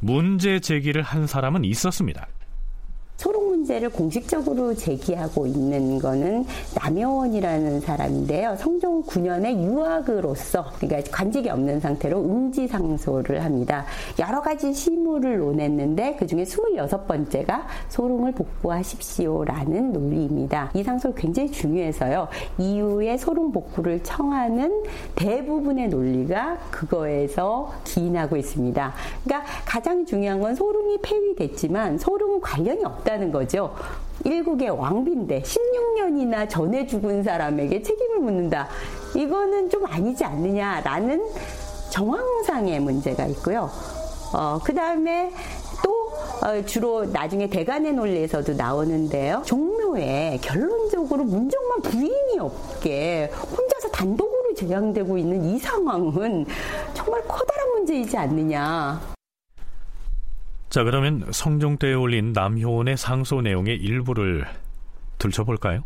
[0.00, 2.26] 문제 제기를 한 사람은 있었습니다.
[3.22, 6.44] 소롱 문제를 공식적으로 제기하고 있는 거는
[6.74, 8.56] 남여원이라는 사람인데요.
[8.56, 13.84] 성종 9년에 유학으로서 그러니까 관직이 없는 상태로 응지상소를 합니다.
[14.18, 20.72] 여러 가지 실무를 논했는데 그중에 26번째가 소롱을 복구하십시오라는 논리입니다.
[20.74, 22.26] 이 상소가 굉장히 중요해서요.
[22.58, 24.82] 이후에 소롱 복구를 청하는
[25.14, 28.94] 대부분의 논리가 그거에서 기인하고 있습니다.
[29.22, 33.74] 그러니까 가장 중요한 건 소롱이 폐위됐지만 소롱은 관련이 없다 는 거죠.
[34.24, 38.68] 일국의 왕비인데 16년이나 전에 죽은 사람에게 책임을 묻는다.
[39.14, 41.24] 이거는 좀 아니지 않느냐라는
[41.90, 43.70] 정황상의 문제가 있고요.
[44.32, 45.30] 어, 그 다음에
[45.84, 46.12] 또
[46.46, 49.42] 어, 주로 나중에 대간의 논리에서도 나오는데요.
[49.44, 56.46] 종묘에 결론적으로 문종만 부인이 없게 혼자서 단독으로 재앙되고 있는 이 상황은
[56.94, 59.11] 정말 커다란 문제이지 않느냐.
[60.72, 64.46] 자, 그러면 성종 때에 올린 남효원의 상소 내용의 일부를
[65.18, 65.84] 들춰볼까요?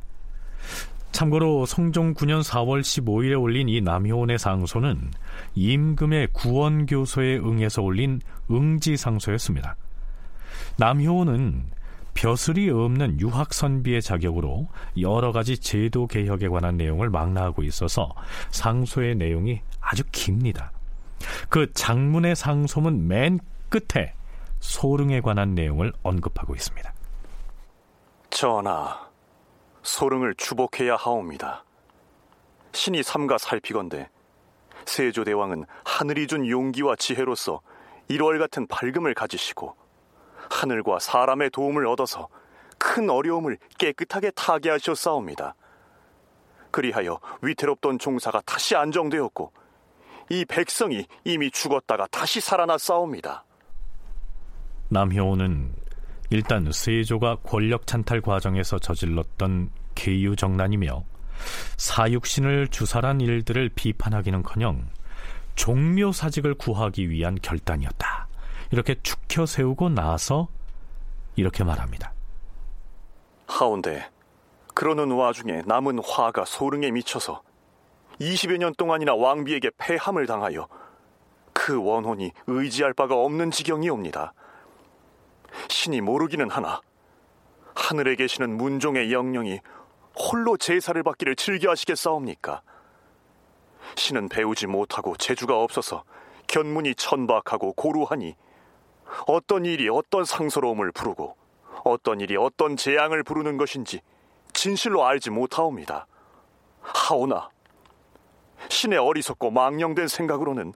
[1.11, 5.11] 참고로 성종 9년 4월 15일에 올린 이 남효원의 상소는
[5.57, 9.75] 임금의 구원교서에 응해서 올린 응지상소였습니다.
[10.79, 11.65] 남효원은
[12.15, 14.69] 벼슬이 없는 유학선비의 자격으로
[15.01, 18.15] 여러 가지 제도 개혁에 관한 내용을 망라하고 있어서
[18.53, 20.71] 상소의 내용이 아주 깁니다.
[21.49, 24.15] 그 장문의 상소문 맨 끝에
[24.67, 26.93] 소릉에 관한 내용을 언급하고 있습니다.
[28.31, 29.09] 전하,
[29.83, 31.65] 소릉을 추복해야 하옵니다.
[32.73, 34.11] 신이 삼가 살피건대
[34.85, 37.61] 세조대왕은 하늘이 준 용기와 지혜로서
[38.09, 39.77] 일월 같은 밝음을 가지시고
[40.51, 42.29] 하늘과 사람의 도움을 얻어서
[42.77, 45.55] 큰 어려움을 깨끗하게 타개하셨사옵니다.
[46.73, 49.53] 그리하여 위태롭던 종사가 다시 안정되었고
[50.31, 53.45] 이 백성이 이미 죽었다가 다시 살아났사옵니다.
[54.89, 55.75] 남효호는
[56.31, 61.05] 일단 세조가 권력 찬탈 과정에서 저질렀던 계유정난이며
[61.77, 64.89] 사육신을 주살한 일들을 비판하기는커녕
[65.55, 68.29] 종묘 사직을 구하기 위한 결단이었다.
[68.71, 70.49] 이렇게 축혀 세우고 나서
[71.37, 72.13] 이렇게 말합니다.
[73.47, 74.09] 하온데
[74.75, 77.43] 그러는 와중에 남은 화가 소릉에 미쳐서
[78.21, 80.69] 20여 년 동안이나 왕비에게 폐함을 당하여
[81.53, 84.33] 그 원혼이 의지할 바가 없는 지경이옵니다.
[85.69, 86.81] 신이 모르기는 하나
[87.75, 89.61] 하늘에 계시는 문종의 영령이
[90.19, 92.63] 홀로 제사를 받기를 즐겨 하시겠사옵니까?
[93.97, 96.05] 신은 배우지 못하고 재주가 없어서
[96.47, 98.35] 견문이 천박하고 고루하니
[99.27, 101.37] 어떤 일이 어떤 상스러움을 부르고
[101.85, 104.01] 어떤 일이 어떤 재앙을 부르는 것인지
[104.53, 106.07] 진실로 알지 못하옵니다.
[106.81, 107.51] 하오나
[108.69, 110.73] 신의 어리석고 망령된 생각으로는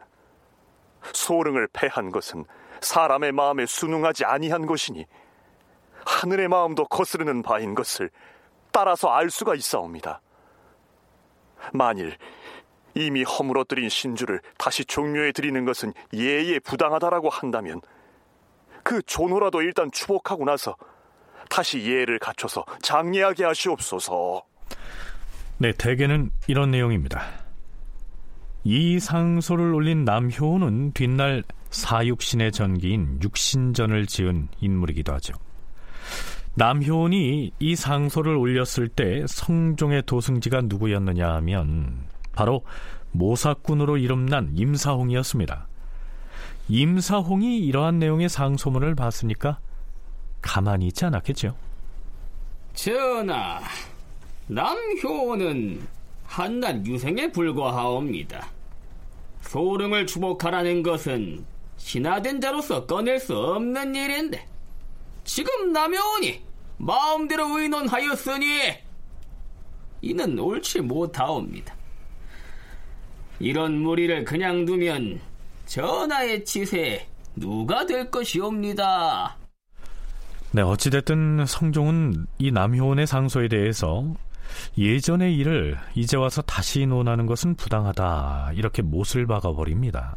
[1.12, 2.44] 소릉을 패한 것은
[2.80, 5.06] 사람의 마음에 순응하지 아니한 것이니
[6.06, 8.10] 하늘의 마음도 거스르는 바인 것을
[8.72, 10.20] 따라서 알 수가 있사옵니다.
[11.72, 12.16] 만일
[12.94, 17.80] 이미 허물어뜨린 신주를 다시 종묘에 드리는 것은 예의에 부당하다라고 한다면
[18.82, 20.76] 그 존호라도 일단 추복하고 나서
[21.48, 24.42] 다시 예를 갖춰서 장례하게 하시옵소서.
[25.58, 27.20] 네, 대개는 이런 내용입니다.
[28.64, 35.34] 이 상소를 올린 남효는 뒷날 사육신의 전기인 육신전을 지은 인물이기도 하죠.
[36.54, 42.64] 남효은이 이 상소를 올렸을 때 성종의 도승지가 누구였느냐 하면 바로
[43.12, 45.66] 모사꾼으로 이름난 임사홍이었습니다.
[46.68, 49.58] 임사홍이 이러한 내용의 상소문을 봤으니까
[50.42, 51.56] 가만히 있지 않았겠죠.
[52.74, 53.60] 전하,
[54.46, 55.86] 남효는
[56.24, 58.48] 한낱 유생에 불과하옵니다.
[59.42, 61.44] 소릉을 추복하라는 것은
[61.80, 64.46] 신하된 자로서 꺼낼 수 없는 일인데
[65.24, 66.40] 지금 남효원이
[66.76, 68.46] 마음대로 의논하였으니
[70.02, 71.74] 이는 옳지 못하옵니다.
[73.38, 75.20] 이런 무리를 그냥 두면
[75.66, 79.36] 전하의 치세 누가 될 것이옵니다.
[80.52, 84.04] 네, 어찌됐든 성종은 이 남효원의 상소에 대해서
[84.76, 88.52] 예전의 일을 이제 와서 다시 논하는 것은 부당하다.
[88.54, 90.16] 이렇게 못을 박아버립니다.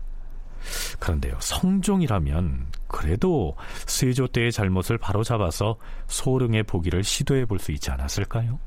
[0.99, 3.55] 그런데요, 성종이라면 그래도
[3.85, 8.59] 세조 때의 잘못을 바로잡아서 소릉의 보기를 시도해 볼 수 있지 않았을까요?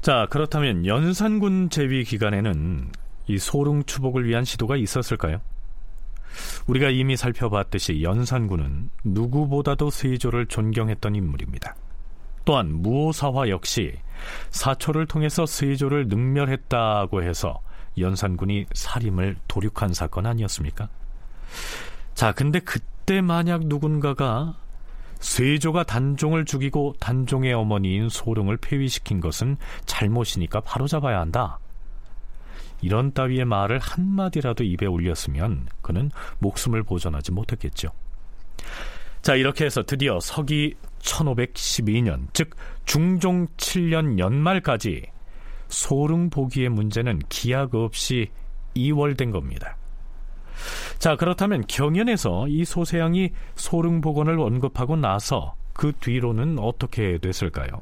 [0.00, 2.90] 자, 그렇다면 연산군 제위 기간에는
[3.28, 5.40] 이 소릉 추복을 위한 시도가 있었을까요?
[6.66, 11.74] 우리가 이미 살펴봤듯이 연산군은 누구보다도 세조를 존경했던 인물입니다.
[12.44, 13.94] 또한 무오사화 역시
[14.50, 17.60] 사초를 통해서 세조를 능멸했다고 해서
[17.98, 20.88] 연산군이 살임을 도륙한 사건 아니었습니까?
[22.14, 24.56] 자, 근데 그때 만약 누군가가
[25.20, 29.56] 세조가 단종을 죽이고 단종의 어머니인 소릉을 폐위시킨 것은
[29.86, 31.58] 잘못이니까 바로잡아야 한다.
[32.82, 36.10] 이런 따위의 말을 한마디라도 입에 올렸으면 그는
[36.40, 37.88] 목숨을 보존하지 못했겠죠.
[39.22, 42.50] 자, 이렇게 해서 드디어 서기 1512년, 즉
[42.84, 45.06] 중종 7년 연말까지
[45.68, 48.28] 소릉 보기의 문제는 기약 없이
[48.74, 49.76] 이월된 겁니다.
[50.98, 57.80] 자, 그렇다면 경연에서 이 소세양이 소릉 복원을 언급하고 나서 그 뒤로는 어떻게 됐을까요?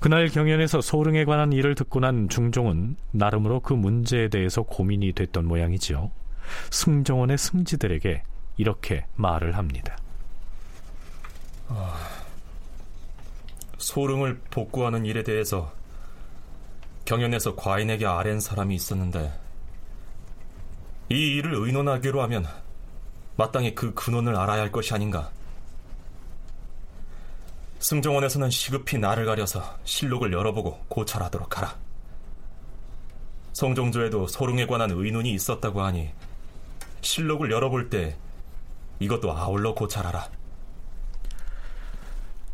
[0.00, 6.10] 그날 경연에서 소릉에 관한 일을 듣고 난 중종은 나름으로 그 문제에 대해서 고민이 됐던 모양이지요.
[6.70, 8.22] 승정원의 승지들에게
[8.58, 9.96] 이렇게 말을 합니다.
[11.68, 11.96] 아,
[13.78, 15.72] 소릉을 복구하는 일에 대해서
[17.04, 19.32] 경연에서 과인에게 아랜 사람이 있었는데
[21.08, 22.46] 이 일을 의논하기로 하면
[23.36, 25.30] 마땅히 그 근원을 알아야 할 것이 아닌가.
[27.86, 31.76] 승정원에서는 시급히 나를 가려서 실록을 열어보고 고찰하도록 하라.
[33.52, 36.10] 성종조에도 소릉에 관한 의논이 있었다고 하니
[37.00, 38.16] 실록을 열어볼 때
[38.98, 40.28] 이것도 아울러 고찰하라.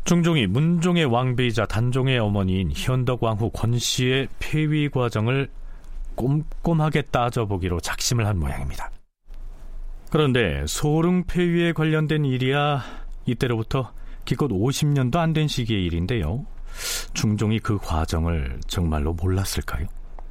[0.03, 5.49] 중종이 문종의 왕비이자 단종의 어머니인 현덕왕후 권씨의 폐위 과정을
[6.13, 8.91] 꼼꼼하게 따져보기로 작심을 한 모양입니다.
[10.11, 12.83] 그런데 소릉 폐위에 관련된 일이야
[13.25, 13.93] 이때로부터
[14.25, 16.45] 기껏 50년도 안 된 시기의 일인데요.
[17.13, 19.85] 중종이 그 과정을 정말로 몰랐을까요?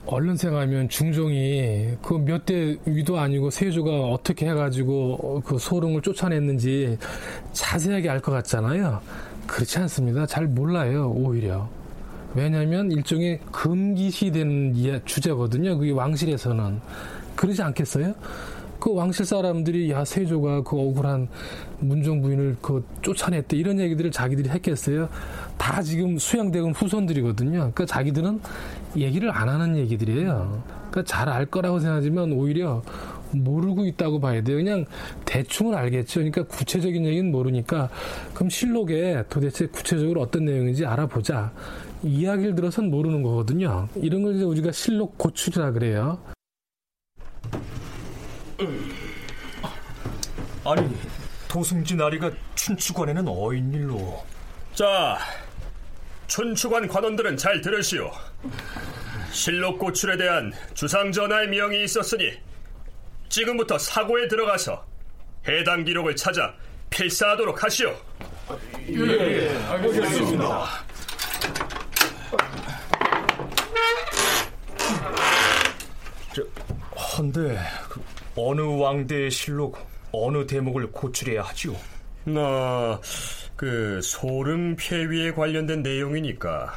[0.06, 6.98] 얼른 생각하면 중종이 그 몇 대 위도 아니고 세조가 어떻게 해가지고 그 소릉을 쫓아냈는지
[7.52, 9.00] 자세하게 알 것 같잖아요.
[9.46, 10.26] 그렇지 않습니다.
[10.26, 11.68] 잘 몰라요, 오히려.
[12.34, 15.78] 왜냐하면 일종의 금기시되는 주제거든요.
[15.78, 16.80] 그게 왕실에서는.
[17.36, 18.14] 그러지 않겠어요?
[18.82, 21.28] 그 왕실 사람들이 야 세조가 그 억울한
[21.78, 25.08] 문종 부인을 그 쫓아냈대 이런 얘기들을 자기들이 했겠어요.
[25.56, 27.58] 다 지금 수양대군 후손들이거든요.
[27.58, 28.40] 그러니까 자기들은
[28.96, 30.64] 얘기를 안 하는 얘기들이에요.
[30.90, 32.82] 그러니까 잘 알 거라고 생각하지만 오히려
[33.30, 34.56] 모르고 있다고 봐야 돼요.
[34.56, 34.84] 그냥
[35.26, 36.18] 대충은 알겠죠.
[36.18, 37.88] 그러니까 구체적인 얘기는 모르니까
[38.34, 41.52] 그럼 실록에 도대체 구체적으로 어떤 내용인지 알아보자.
[42.02, 43.86] 이야기를 들어선 모르는 거거든요.
[43.94, 46.18] 이런 걸 이제 우리가 실록 고출이라 그래요.
[50.64, 50.96] 아니,
[51.48, 54.24] 도승진 아리가 춘추관에는 어인 일로.
[54.74, 55.18] 자,
[56.28, 58.10] 춘추관 관원들은 잘 들으시오.
[59.30, 62.38] 실록 고출에 대한 주상 전하의 명이 있었으니
[63.28, 64.84] 지금부터 사고에 들어가서
[65.48, 66.54] 해당 기록을 찾아
[66.90, 67.94] 필사하도록 하시오.
[68.88, 70.66] 예, 알겠습니다.
[76.34, 76.42] 저,
[76.94, 77.58] 헌데
[77.88, 78.02] 그
[78.36, 81.74] 어느 왕대의 실록 어느 대목을 고출해야 하지요?
[82.24, 83.00] 나,
[83.56, 86.72] 그 소릉 폐위에 관련된 내용이니까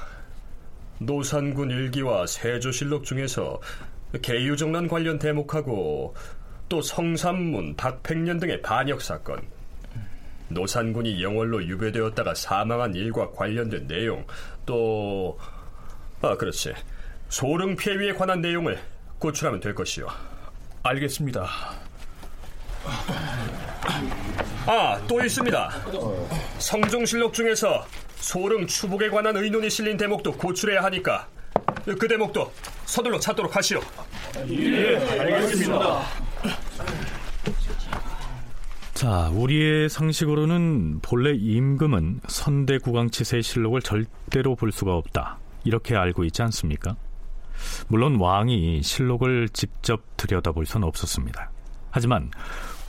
[0.99, 3.59] 노산군 일기와 세조실록 중에서
[4.21, 6.15] 개유정난 관련 대목하고
[6.69, 9.41] 또 성삼문, 박팽년 등의 반역 사건,
[10.49, 14.25] 노산군이 영월로 유배되었다가 사망한 일과 관련된 내용,
[14.65, 15.37] 또
[16.21, 16.73] 아, 그렇지.
[17.29, 18.79] 소릉 폐위에 관한 내용을
[19.19, 20.07] 고출하면 될 것이요.
[20.83, 21.47] 알겠습니다.
[24.67, 25.69] 아, 또 있습니다.
[26.57, 31.27] 성종실록 중에서 소릉 추복에 관한 의논이 실린 대목도 고출해야 하니까
[31.85, 32.51] 그 대목도
[32.85, 33.79] 서둘러 찾도록 하시오.
[34.49, 36.01] 예, 알겠습니다.
[38.95, 45.37] 자, 우리의 상식으로는 본래 임금은 선대 국왕치세의 실록을 절대로 볼 수가 없다.
[45.63, 46.95] 이렇게 알고 있지 않습니까?
[47.87, 51.51] 물론 왕이 실록을 직접 들여다볼 수는 없었습니다.
[51.91, 52.31] 하지만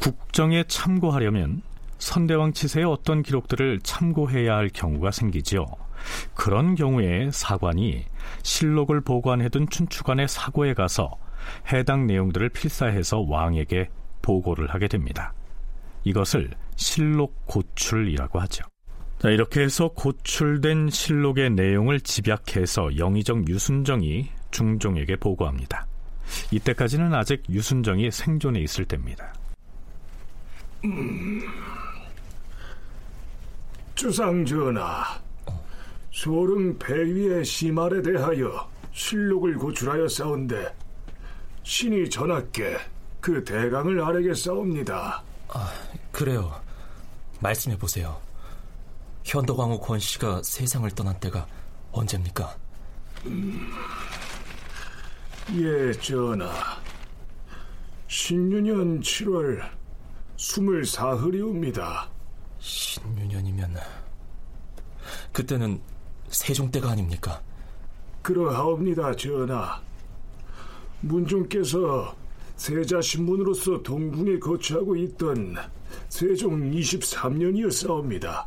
[0.01, 1.63] 국정에 참고하려면
[1.99, 5.67] 선대왕 치세의 어떤 기록들을 참고해야 할 경우가 생기죠.
[6.35, 8.05] 그런 경우에 사관이
[8.43, 11.17] 실록을 보관해둔 춘추관의 사고에 가서
[11.73, 13.89] 해당 내용들을 필사해서 왕에게
[14.23, 15.33] 보고를 하게 됩니다.
[16.05, 18.65] 이것을 실록 고출이라고 하죠.
[19.19, 25.87] 자, 이렇게 해서 고출된 실록의 내용을 집약해서 영의정 유순정이 중종에게 보고합니다.
[26.51, 29.33] 이때까지는 아직 유순정이 생존해 있을 때입니다.
[30.87, 31.43] 음,
[33.97, 35.03] 주상 전하,
[36.13, 40.73] 소릉 폐위의 심할에 대하여 실록을 고출하여 싸운데
[41.65, 42.79] 신이 전하께
[43.21, 45.23] 그 대강을 아뢰겠사옵니다.
[45.49, 45.73] 아,
[46.13, 46.61] 그래요.
[47.41, 48.21] 말씀해 보세요.
[49.25, 51.47] 현덕왕후 권 씨가 세상을 떠난 때가
[51.91, 52.57] 언제입니까?
[53.27, 53.73] 음,
[55.55, 56.49] 예, 전하.
[58.07, 59.76] 신유년 7월
[60.37, 62.09] 24흘이옵니다.
[62.59, 63.77] 신유년이면
[65.33, 65.81] 그때는
[66.29, 67.41] 세종 때가 아닙니까?
[68.23, 69.81] 그러하옵니다, 전하.
[71.01, 72.15] 문종께서
[72.57, 75.57] 세자 신분으로서 동궁에 거주하고 있던
[76.09, 78.47] 세종 23년이었사옵니다.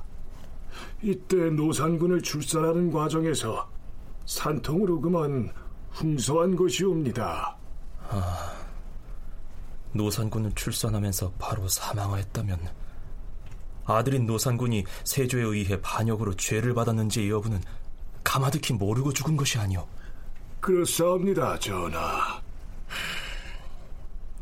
[1.01, 3.69] 이때 노산군을 출산하는 과정에서
[4.25, 5.51] 산통으로 그만
[5.93, 7.55] 흉서한 것이옵니다.
[8.09, 8.58] 아,
[9.93, 12.59] 노산군을 출산하면서 바로 사망하였다면
[13.85, 17.61] 아들인 노산군이 세조에 의해 반역으로 죄를 받았는지 여부는
[18.23, 19.87] 가마득히 모르고 죽은 것이 아니오.
[20.59, 22.39] 그렇사옵니다, 전하.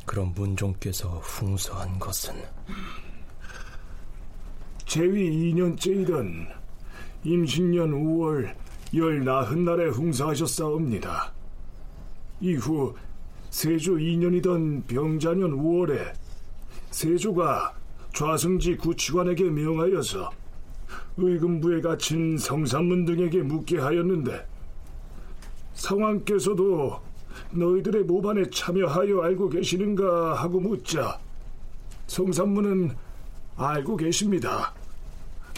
[0.05, 2.35] 그럼 문종께서 흉서한 것은
[4.85, 6.47] 제위 2년째이던
[7.23, 8.55] 임신년 5월
[8.95, 11.33] 열 나흔 날에 흉사하셨사옵니다.
[12.39, 12.95] 이후
[13.57, 16.13] 세조 2년이던 병자년 5월에
[16.91, 17.73] 세조가
[18.13, 20.29] 좌승지 구치관에게 명하여서
[21.17, 24.45] 의금부에 갇힌 성산문 등에게 묻게 하였는데
[25.73, 27.01] 상왕께서도
[27.49, 31.19] 너희들의 모반에 참여하여 알고 계시는가 하고 묻자
[32.05, 32.95] 성산문은
[33.55, 34.71] 알고 계십니다.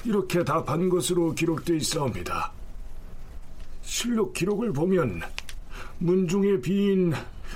[0.05, 2.53] 이렇게 답한 것으로 기록되어 있사옵니다.
[3.81, 5.21] 실록 기록을 보면
[5.97, 7.13] 문중의 비인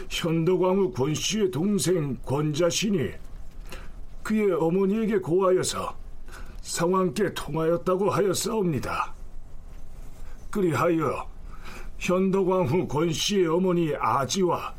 [0.09, 3.11] 현덕왕후 권씨의 동생 권자신이
[4.23, 5.95] 그의 어머니에게 고하여서
[6.61, 9.13] 상왕께 통하였다고 하였사옵니다.
[10.49, 11.27] 그리하여
[11.99, 14.73] 현덕왕후 권씨의 어머니 아지와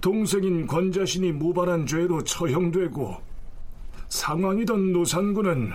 [0.00, 3.16] 동생인 권자신이 무반한 죄로 처형되고
[4.08, 5.72] 상왕이던 노산군은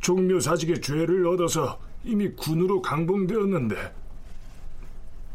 [0.00, 3.94] 종묘사직의 죄를 얻어서 이미 군으로 강봉되었는데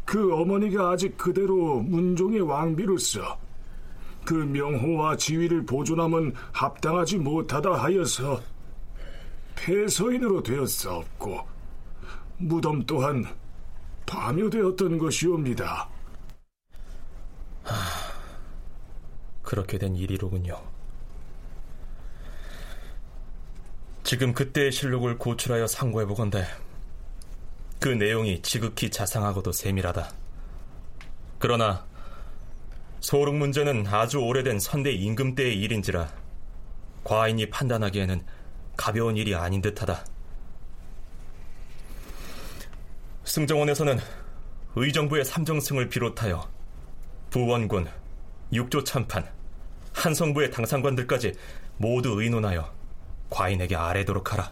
[0.04, 3.38] 그 어머니가 아직 그대로 문종의 왕비로서
[4.24, 8.40] 그 명호와 지위를 보존함은 합당하지 못하다 하여서
[9.56, 11.40] 폐서인으로 되었사옵고
[12.38, 13.24] 무덤 또한
[14.06, 15.88] 파묘되었던 것이옵니다.
[19.42, 20.60] 그렇게 된 일이로군요.
[24.02, 26.44] 지금 그때의 실록을 고출하여 상고해 보건대
[27.84, 30.10] 그 내용이 지극히 자상하고도 세밀하다.
[31.38, 31.84] 그러나
[33.00, 36.10] 소록 문제는 아주 오래된 선대 임금 때의 일인지라
[37.04, 38.24] 과인이 판단하기에는
[38.74, 40.02] 가벼운 일이 아닌 듯하다.
[43.24, 43.98] 승정원에서는
[44.76, 46.48] 의정부의 삼정승을 비롯하여
[47.28, 47.86] 부원군,
[48.50, 49.30] 육조 참판,
[49.92, 51.34] 한성부의 당상관들까지
[51.76, 52.74] 모두 의논하여
[53.28, 54.48] 과인에게 아뢰도록 하라.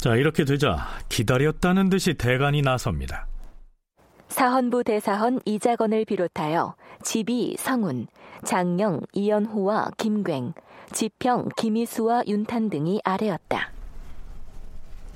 [0.00, 3.26] 자, 이렇게 되자 기다렸다는 듯이 대간이 나섭니다.
[4.28, 8.06] 사헌부 대사헌 이자건을 비롯하여 지비 성운,
[8.42, 10.54] 장령 이연호와 김괭,
[10.92, 13.72] 지평 김희수와 윤탄 등이 아래였다.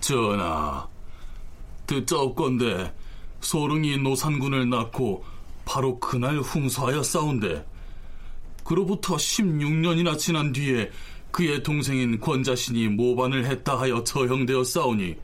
[0.01, 0.87] 전하,
[1.87, 2.93] 듣자옵건대
[3.41, 5.24] 소릉이 노산군을 낳고
[5.64, 7.64] 바로 그날 흥수하여 싸운데
[8.64, 10.91] 그로부터 16년이나 지난 뒤에
[11.35, 15.16] 그의 동생인 권자신이 모반을 했다 하여 처형되어 싸우니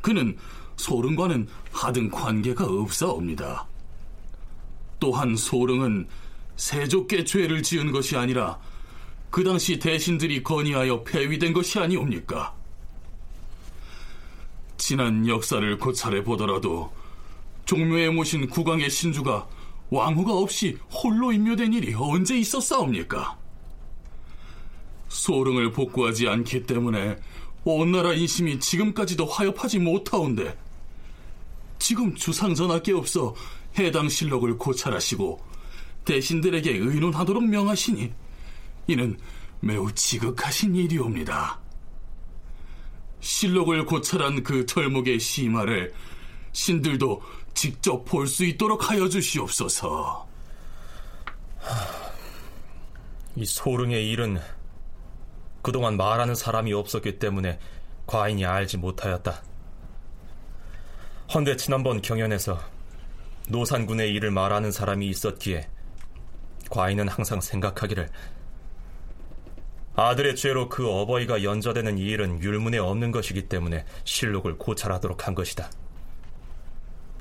[0.00, 0.36] 그는
[0.76, 3.66] 소릉과는 하등 관계가 없사옵니다.
[5.00, 6.06] 또한 소릉은
[6.54, 8.56] 세족계 죄를 지은 것이 아니라
[9.30, 12.54] 그 당시 대신들이 건의하여 폐위된 것이 아니옵니까?
[14.76, 16.92] 지난 역사를 고찰해 보더라도
[17.64, 19.48] 종묘에 모신 국왕의 신주가
[19.90, 23.41] 왕후가 없이 홀로 임묘된 일이 언제 있었사옵니까?
[25.12, 27.18] 소릉을 복구하지 않기 때문에
[27.64, 30.58] 온 나라 인심이 지금까지도 화협하지 못하온데
[31.78, 33.34] 지금 주상전하께 없어
[33.78, 35.40] 해당 실록을 고찰하시고
[36.06, 38.12] 대신들에게 의논하도록 명하시니
[38.88, 39.18] 이는
[39.60, 41.60] 매우 지극하신 일이옵니다.
[43.20, 45.92] 실록을 고찰한 그 털목의 시마를
[46.52, 47.22] 신들도
[47.54, 50.26] 직접 볼 수 있도록 하여 주시옵소서.
[53.36, 54.40] 이 소릉의 일은
[55.62, 57.58] 그동안 말하는 사람이 없었기 때문에
[58.06, 59.42] 과인이 알지 못하였다.
[61.34, 62.60] 헌데 지난번 경연에서
[63.48, 65.68] 노산군의 일을 말하는 사람이 있었기에
[66.68, 68.08] 과인은 항상 생각하기를
[69.94, 75.70] 아들의 죄로 그 어버이가 연좌되는 이 일은 율문에 없는 것이기 때문에 실록을 고찰하도록 한 것이다.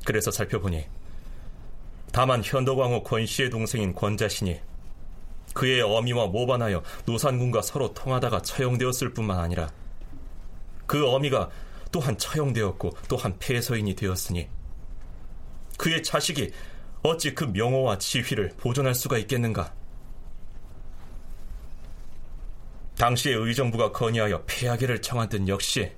[0.05, 0.85] 그래서 살펴보니
[2.11, 4.59] 다만 현덕왕후 권씨의 동생인 권자신이
[5.53, 9.69] 그의 어미와 모반하여 노산군과 서로 통하다가 처형되었을 뿐만 아니라
[10.85, 11.49] 그 어미가
[11.91, 14.47] 또한 처형되었고 또한 폐서인이 되었으니
[15.77, 16.51] 그의 자식이
[17.03, 19.73] 어찌 그 명호와 지휘를 보존할 수가 있겠는가?
[22.97, 25.91] 당시의 의정부가 건의하여 폐하기를 청한 듯 역시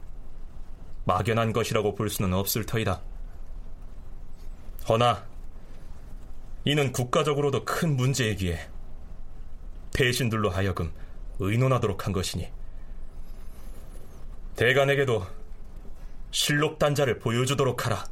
[1.06, 3.01] 막연한 것이라고 볼 수는 없을 터이다.
[4.88, 5.26] 허나
[6.64, 8.72] 이는 국가적으로도 큰 문제이기에
[9.94, 10.91] 대신들로 하여금
[11.39, 12.48] 의논하도록 한 것이니
[14.56, 15.26] 대간에게도
[16.32, 18.06] 실록 단자를 보여주도록 하라.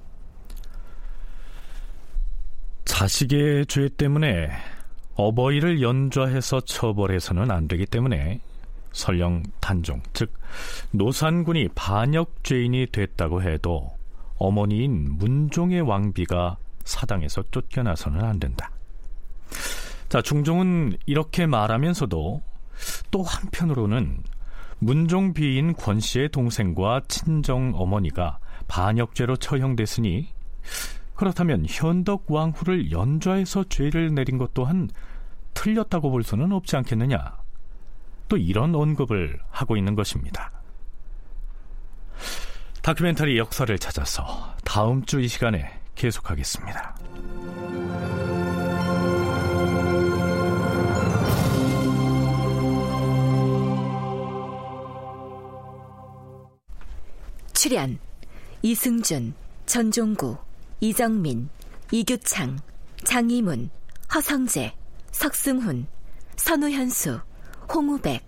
[2.85, 4.51] 자식의 죄 때문에
[5.15, 8.39] 어버이를 연좌해서 처벌해서는 안 되기 때문에
[8.91, 10.33] 설령 단종, 즉
[10.91, 13.95] 노산군이 반역죄인이 됐다고 해도
[14.37, 18.71] 어머니인 문종의 왕비가 사당에서 쫓겨나서는 안 된다.
[20.11, 22.41] 자, 중종은 이렇게 말하면서도
[23.11, 24.21] 또 한편으로는
[24.79, 30.27] 문종 비인 권 씨의 동생과 친정 어머니가 반역죄로 처형됐으니
[31.15, 34.89] 그렇다면 현덕 왕후를 연좌해서 죄를 내린 것 또한
[35.53, 37.37] 틀렸다고 볼 수는 없지 않겠느냐.
[38.27, 40.51] 또 이런 언급을 하고 있는 것입니다.
[42.81, 47.00] 다큐멘터리 역사를 찾아서 다음 주 이 시간에 계속하겠습니다.
[57.61, 57.99] 출연
[58.63, 59.35] 이승준,
[59.67, 60.35] 전종구,
[60.79, 61.47] 이정민,
[61.91, 62.57] 이규창,
[63.03, 63.69] 장희문,
[64.11, 64.73] 허성재,
[65.11, 65.85] 석승훈,
[66.37, 67.19] 선우현수,
[67.71, 68.23] 홍우백,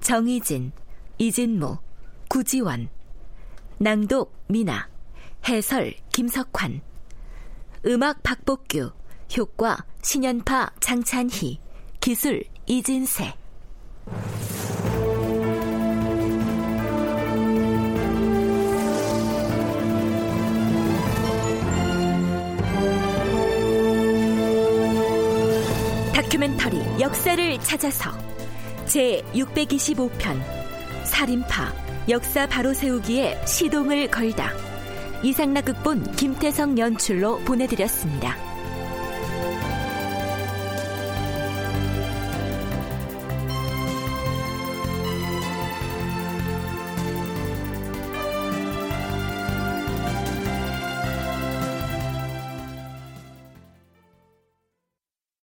[0.00, 0.72] 정희진,
[1.18, 1.76] 이진무,
[2.30, 2.88] 구지원,
[3.76, 4.88] 낭독 미나,
[5.46, 6.80] 해설 김석환,
[7.84, 8.90] 음악 박복규,
[9.36, 11.60] 효과 신연파 장찬희,
[12.00, 13.34] 기술 이진세.
[26.28, 28.10] 다큐멘터리 역사를 찾아서
[28.84, 30.38] 제 625편
[31.04, 31.72] 살인파,
[32.10, 34.52] 역사 바로 세우기에 시동을 걸다.
[35.22, 38.36] 이상락 극본 김태성 연출로 보내드렸습니다.